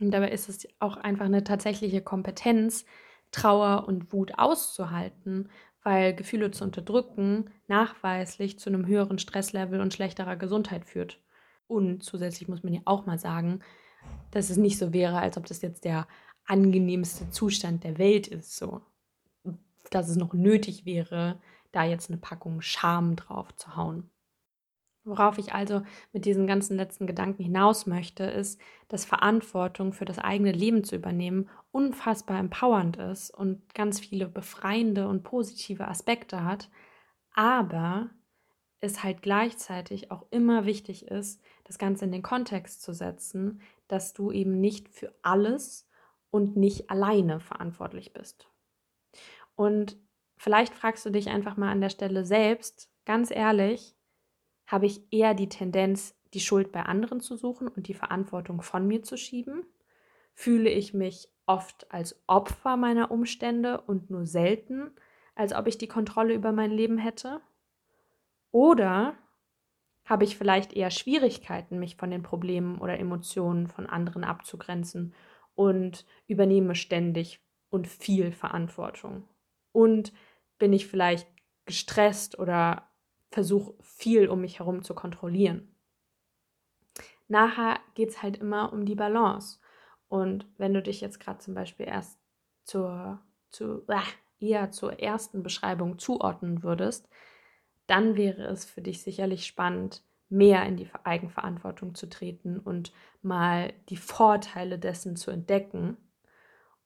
Und 0.00 0.10
dabei 0.10 0.30
ist 0.30 0.48
es 0.48 0.66
auch 0.80 0.96
einfach 0.96 1.26
eine 1.26 1.44
tatsächliche 1.44 2.02
Kompetenz, 2.02 2.84
Trauer 3.32 3.88
und 3.88 4.12
Wut 4.12 4.38
auszuhalten, 4.38 5.50
weil 5.82 6.14
Gefühle 6.14 6.52
zu 6.52 6.64
unterdrücken 6.64 7.50
nachweislich 7.66 8.58
zu 8.58 8.70
einem 8.70 8.86
höheren 8.86 9.18
Stresslevel 9.18 9.80
und 9.80 9.92
schlechterer 9.92 10.36
Gesundheit 10.36 10.84
führt. 10.84 11.20
Und 11.66 12.04
zusätzlich 12.04 12.48
muss 12.48 12.62
man 12.62 12.74
ja 12.74 12.82
auch 12.84 13.06
mal 13.06 13.18
sagen, 13.18 13.60
dass 14.30 14.50
es 14.50 14.56
nicht 14.56 14.78
so 14.78 14.92
wäre, 14.92 15.18
als 15.18 15.36
ob 15.36 15.46
das 15.46 15.62
jetzt 15.62 15.84
der 15.84 16.06
angenehmste 16.44 17.30
Zustand 17.30 17.84
der 17.84 17.98
Welt 17.98 18.28
ist, 18.28 18.56
so 18.56 18.82
dass 19.90 20.08
es 20.08 20.16
noch 20.16 20.32
nötig 20.32 20.84
wäre, 20.84 21.40
da 21.70 21.84
jetzt 21.84 22.10
eine 22.10 22.18
Packung 22.18 22.60
Scham 22.60 23.16
drauf 23.16 23.54
zu 23.56 23.76
hauen. 23.76 24.10
Worauf 25.04 25.38
ich 25.38 25.52
also 25.52 25.82
mit 26.12 26.24
diesen 26.26 26.46
ganzen 26.46 26.76
letzten 26.76 27.08
Gedanken 27.08 27.42
hinaus 27.42 27.86
möchte, 27.86 28.22
ist, 28.24 28.60
dass 28.86 29.04
Verantwortung 29.04 29.92
für 29.92 30.04
das 30.04 30.18
eigene 30.18 30.52
Leben 30.52 30.84
zu 30.84 30.94
übernehmen 30.94 31.48
unfassbar 31.72 32.38
empowernd 32.38 32.98
ist 32.98 33.30
und 33.30 33.74
ganz 33.74 33.98
viele 33.98 34.28
befreiende 34.28 35.08
und 35.08 35.24
positive 35.24 35.88
Aspekte 35.88 36.44
hat, 36.44 36.70
aber 37.34 38.10
es 38.80 39.02
halt 39.02 39.22
gleichzeitig 39.22 40.10
auch 40.10 40.26
immer 40.30 40.66
wichtig 40.66 41.06
ist, 41.06 41.40
das 41.64 41.78
Ganze 41.78 42.04
in 42.04 42.12
den 42.12 42.22
Kontext 42.22 42.82
zu 42.82 42.92
setzen, 42.92 43.62
dass 43.88 44.12
du 44.12 44.30
eben 44.30 44.60
nicht 44.60 44.88
für 44.88 45.14
alles 45.22 45.88
und 46.30 46.56
nicht 46.56 46.90
alleine 46.90 47.40
verantwortlich 47.40 48.12
bist. 48.12 48.48
Und 49.56 49.96
vielleicht 50.36 50.74
fragst 50.74 51.04
du 51.06 51.10
dich 51.10 51.28
einfach 51.28 51.56
mal 51.56 51.70
an 51.70 51.80
der 51.80 51.90
Stelle 51.90 52.24
selbst, 52.24 52.90
ganz 53.04 53.30
ehrlich, 53.30 53.96
habe 54.72 54.86
ich 54.86 55.02
eher 55.12 55.34
die 55.34 55.50
Tendenz, 55.50 56.16
die 56.32 56.40
Schuld 56.40 56.72
bei 56.72 56.82
anderen 56.82 57.20
zu 57.20 57.36
suchen 57.36 57.68
und 57.68 57.88
die 57.88 57.94
Verantwortung 57.94 58.62
von 58.62 58.86
mir 58.86 59.02
zu 59.02 59.18
schieben? 59.18 59.66
Fühle 60.32 60.70
ich 60.70 60.94
mich 60.94 61.28
oft 61.44 61.92
als 61.92 62.18
Opfer 62.26 62.78
meiner 62.78 63.10
Umstände 63.10 63.82
und 63.82 64.08
nur 64.08 64.24
selten, 64.24 64.90
als 65.34 65.52
ob 65.52 65.66
ich 65.66 65.76
die 65.76 65.88
Kontrolle 65.88 66.32
über 66.32 66.52
mein 66.52 66.70
Leben 66.70 66.96
hätte? 66.96 67.42
Oder 68.50 69.14
habe 70.06 70.24
ich 70.24 70.38
vielleicht 70.38 70.72
eher 70.72 70.90
Schwierigkeiten, 70.90 71.78
mich 71.78 71.96
von 71.96 72.10
den 72.10 72.22
Problemen 72.22 72.78
oder 72.78 72.98
Emotionen 72.98 73.66
von 73.66 73.86
anderen 73.86 74.24
abzugrenzen 74.24 75.14
und 75.54 76.06
übernehme 76.28 76.76
ständig 76.76 77.40
und 77.68 77.86
viel 77.86 78.32
Verantwortung? 78.32 79.28
Und 79.72 80.14
bin 80.58 80.72
ich 80.72 80.86
vielleicht 80.86 81.28
gestresst 81.66 82.38
oder 82.38 82.88
versuche 83.32 83.74
viel 83.80 84.28
um 84.28 84.42
mich 84.42 84.58
herum 84.58 84.82
zu 84.82 84.94
kontrollieren. 84.94 85.74
Nachher 87.28 87.80
geht 87.94 88.10
es 88.10 88.22
halt 88.22 88.36
immer 88.36 88.72
um 88.72 88.84
die 88.84 88.94
Balance. 88.94 89.58
Und 90.08 90.46
wenn 90.58 90.74
du 90.74 90.82
dich 90.82 91.00
jetzt 91.00 91.18
gerade 91.18 91.38
zum 91.38 91.54
Beispiel 91.54 91.86
erst 91.86 92.18
zur, 92.64 93.20
zu, 93.50 93.82
äh, 93.88 94.00
eher 94.38 94.70
zur 94.70 95.00
ersten 95.00 95.42
Beschreibung 95.42 95.98
zuordnen 95.98 96.62
würdest, 96.62 97.08
dann 97.86 98.16
wäre 98.16 98.44
es 98.44 98.66
für 98.66 98.82
dich 98.82 99.02
sicherlich 99.02 99.46
spannend, 99.46 100.02
mehr 100.28 100.64
in 100.66 100.76
die 100.76 100.90
Eigenverantwortung 101.04 101.94
zu 101.94 102.08
treten 102.08 102.58
und 102.58 102.92
mal 103.22 103.72
die 103.88 103.96
Vorteile 103.96 104.78
dessen 104.78 105.16
zu 105.16 105.30
entdecken. 105.30 105.96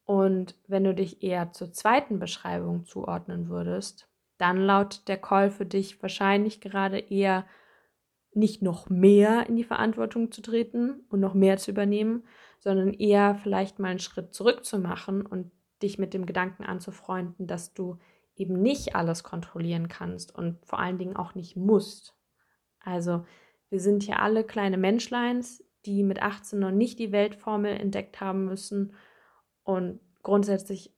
Und 0.05 0.55
wenn 0.67 0.85
du 0.85 0.95
dich 0.95 1.23
eher 1.23 1.53
zur 1.53 1.73
zweiten 1.73 2.19
Beschreibung 2.19 2.87
zuordnen 2.87 3.49
würdest, 3.49 4.09
dann 4.39 4.59
lautet 4.59 5.09
der 5.09 5.19
Call 5.19 5.51
für 5.51 5.67
dich 5.67 6.03
wahrscheinlich 6.03 6.61
gerade 6.61 6.99
eher 6.99 7.47
nicht 8.33 8.63
noch 8.63 8.91
mehr 8.91 9.49
in 9.49 9.57
die 9.57 9.65
Verantwortung 9.65 10.31
zu 10.31 10.43
treten 10.43 11.05
und 11.09 11.21
noch 11.21 11.35
mehr 11.35 11.57
zu 11.57 11.71
übernehmen, 11.71 12.25
sondern 12.59 12.93
eher 12.93 13.35
vielleicht 13.37 13.79
mal 13.79 13.89
einen 13.89 13.99
Schritt 13.99 14.35
zurück 14.35 14.65
zu 14.65 14.79
machen 14.79 15.25
und 15.25 15.51
dich 15.83 15.99
mit 15.99 16.15
dem 16.15 16.27
Gedanken 16.27 16.65
anzufreunden, 16.65 17.47
dass 17.47 17.73
du 17.73 17.99
eben 18.37 18.61
nicht 18.61 18.95
alles 18.95 19.23
kontrollieren 19.23 19.89
kannst 19.89 20.35
und 20.35 20.65
vor 20.67 20.79
allen 20.79 20.99
Dingen 20.99 21.17
auch 21.17 21.35
nicht 21.35 21.57
musst. 21.57 22.15
Also 22.81 23.25
wir 23.71 23.81
sind 23.81 24.03
hier 24.03 24.21
alle 24.21 24.45
kleine 24.45 24.77
Menschleins, 24.77 25.65
die 25.87 26.03
mit 26.03 26.21
18 26.21 26.59
noch 26.59 26.71
nicht 26.71 26.99
die 26.99 27.13
Weltformel 27.13 27.73
entdeckt 27.73 28.21
haben 28.21 28.45
müssen. 28.45 28.95
Und 29.63 30.01
grundsätzlich 30.23 30.95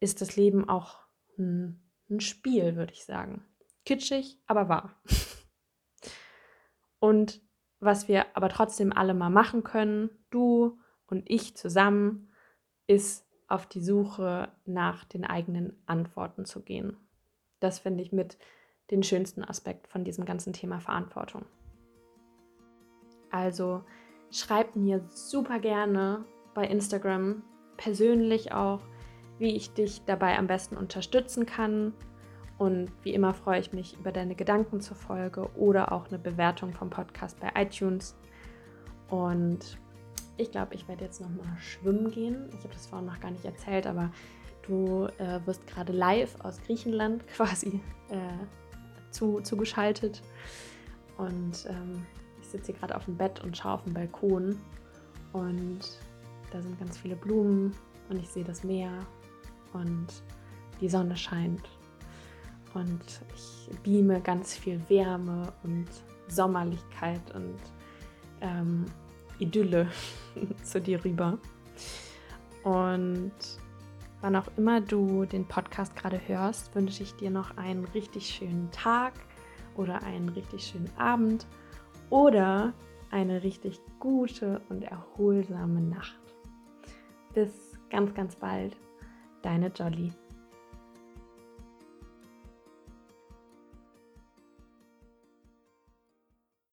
ist 0.00 0.20
das 0.20 0.36
Leben 0.36 0.68
auch 0.68 0.98
ein, 1.38 1.80
ein 2.10 2.20
Spiel, 2.20 2.76
würde 2.76 2.92
ich 2.92 3.04
sagen. 3.04 3.44
Kitschig, 3.84 4.38
aber 4.46 4.68
wahr. 4.68 5.00
Und 7.00 7.40
was 7.80 8.08
wir 8.08 8.36
aber 8.36 8.50
trotzdem 8.50 8.92
alle 8.92 9.14
mal 9.14 9.30
machen 9.30 9.64
können, 9.64 10.10
du 10.28 10.78
und 11.06 11.28
ich 11.28 11.56
zusammen, 11.56 12.30
ist 12.86 13.26
auf 13.48 13.66
die 13.66 13.80
Suche 13.80 14.52
nach 14.66 15.04
den 15.04 15.24
eigenen 15.24 15.82
Antworten 15.86 16.44
zu 16.44 16.62
gehen. 16.62 16.96
Das 17.58 17.78
finde 17.78 18.02
ich 18.02 18.12
mit 18.12 18.38
den 18.90 19.02
schönsten 19.02 19.42
Aspekt 19.42 19.88
von 19.88 20.04
diesem 20.04 20.24
ganzen 20.24 20.52
Thema 20.52 20.78
Verantwortung. 20.78 21.46
Also 23.30 23.84
schreib 24.30 24.76
mir 24.76 25.04
super 25.08 25.58
gerne 25.58 26.24
bei 26.54 26.66
Instagram 26.66 27.42
persönlich 27.76 28.52
auch, 28.52 28.82
wie 29.40 29.56
ich 29.56 29.72
dich 29.72 30.02
dabei 30.04 30.38
am 30.38 30.46
besten 30.46 30.76
unterstützen 30.76 31.46
kann. 31.46 31.94
Und 32.58 32.92
wie 33.02 33.14
immer 33.14 33.32
freue 33.32 33.58
ich 33.58 33.72
mich 33.72 33.98
über 33.98 34.12
deine 34.12 34.34
Gedanken 34.34 34.80
zur 34.80 34.96
Folge 34.96 35.48
oder 35.56 35.92
auch 35.92 36.08
eine 36.08 36.18
Bewertung 36.18 36.74
vom 36.74 36.90
Podcast 36.90 37.40
bei 37.40 37.50
iTunes. 37.56 38.14
Und 39.08 39.78
ich 40.36 40.50
glaube, 40.50 40.74
ich 40.74 40.86
werde 40.86 41.04
jetzt 41.04 41.22
nochmal 41.22 41.56
schwimmen 41.58 42.10
gehen. 42.10 42.50
Ich 42.50 42.58
habe 42.58 42.74
das 42.74 42.86
vorhin 42.86 43.06
noch 43.06 43.18
gar 43.18 43.30
nicht 43.30 43.46
erzählt, 43.46 43.86
aber 43.86 44.10
du 44.66 45.06
äh, 45.18 45.40
wirst 45.46 45.66
gerade 45.66 45.92
live 45.92 46.36
aus 46.44 46.60
Griechenland 46.60 47.26
quasi 47.34 47.80
äh, 48.10 49.10
zu, 49.10 49.40
zugeschaltet. 49.40 50.22
Und 51.16 51.66
ähm, 51.66 52.04
ich 52.42 52.48
sitze 52.48 52.72
hier 52.72 52.74
gerade 52.78 52.94
auf 52.94 53.06
dem 53.06 53.16
Bett 53.16 53.42
und 53.42 53.56
schaue 53.56 53.72
auf 53.72 53.84
den 53.84 53.94
Balkon. 53.94 54.58
Und 55.32 55.80
da 56.52 56.60
sind 56.60 56.78
ganz 56.78 56.98
viele 56.98 57.16
Blumen 57.16 57.74
und 58.10 58.18
ich 58.18 58.28
sehe 58.28 58.44
das 58.44 58.64
Meer 58.64 58.92
und 59.72 60.06
die 60.80 60.88
Sonne 60.88 61.16
scheint. 61.16 61.68
Und 62.74 63.22
ich 63.34 63.68
beame 63.82 64.20
ganz 64.20 64.56
viel 64.56 64.80
Wärme 64.88 65.52
und 65.64 65.88
Sommerlichkeit 66.28 67.34
und 67.34 67.58
ähm, 68.40 68.84
Idylle 69.38 69.88
zu 70.62 70.80
dir 70.80 71.04
rüber. 71.04 71.38
Und 72.62 73.32
wann 74.20 74.36
auch 74.36 74.46
immer 74.56 74.80
du 74.80 75.24
den 75.24 75.46
Podcast 75.46 75.96
gerade 75.96 76.20
hörst, 76.26 76.74
wünsche 76.74 77.02
ich 77.02 77.14
dir 77.14 77.30
noch 77.30 77.56
einen 77.56 77.84
richtig 77.86 78.28
schönen 78.28 78.70
Tag 78.70 79.14
oder 79.76 80.02
einen 80.02 80.28
richtig 80.28 80.66
schönen 80.66 80.90
Abend 80.96 81.46
oder 82.10 82.72
eine 83.10 83.42
richtig 83.42 83.80
gute 83.98 84.60
und 84.68 84.82
erholsame 84.82 85.80
Nacht. 85.80 86.18
Bis 87.34 87.78
ganz, 87.90 88.14
ganz 88.14 88.36
bald, 88.36 88.76
deine 89.42 89.70
Jolly. 89.70 90.12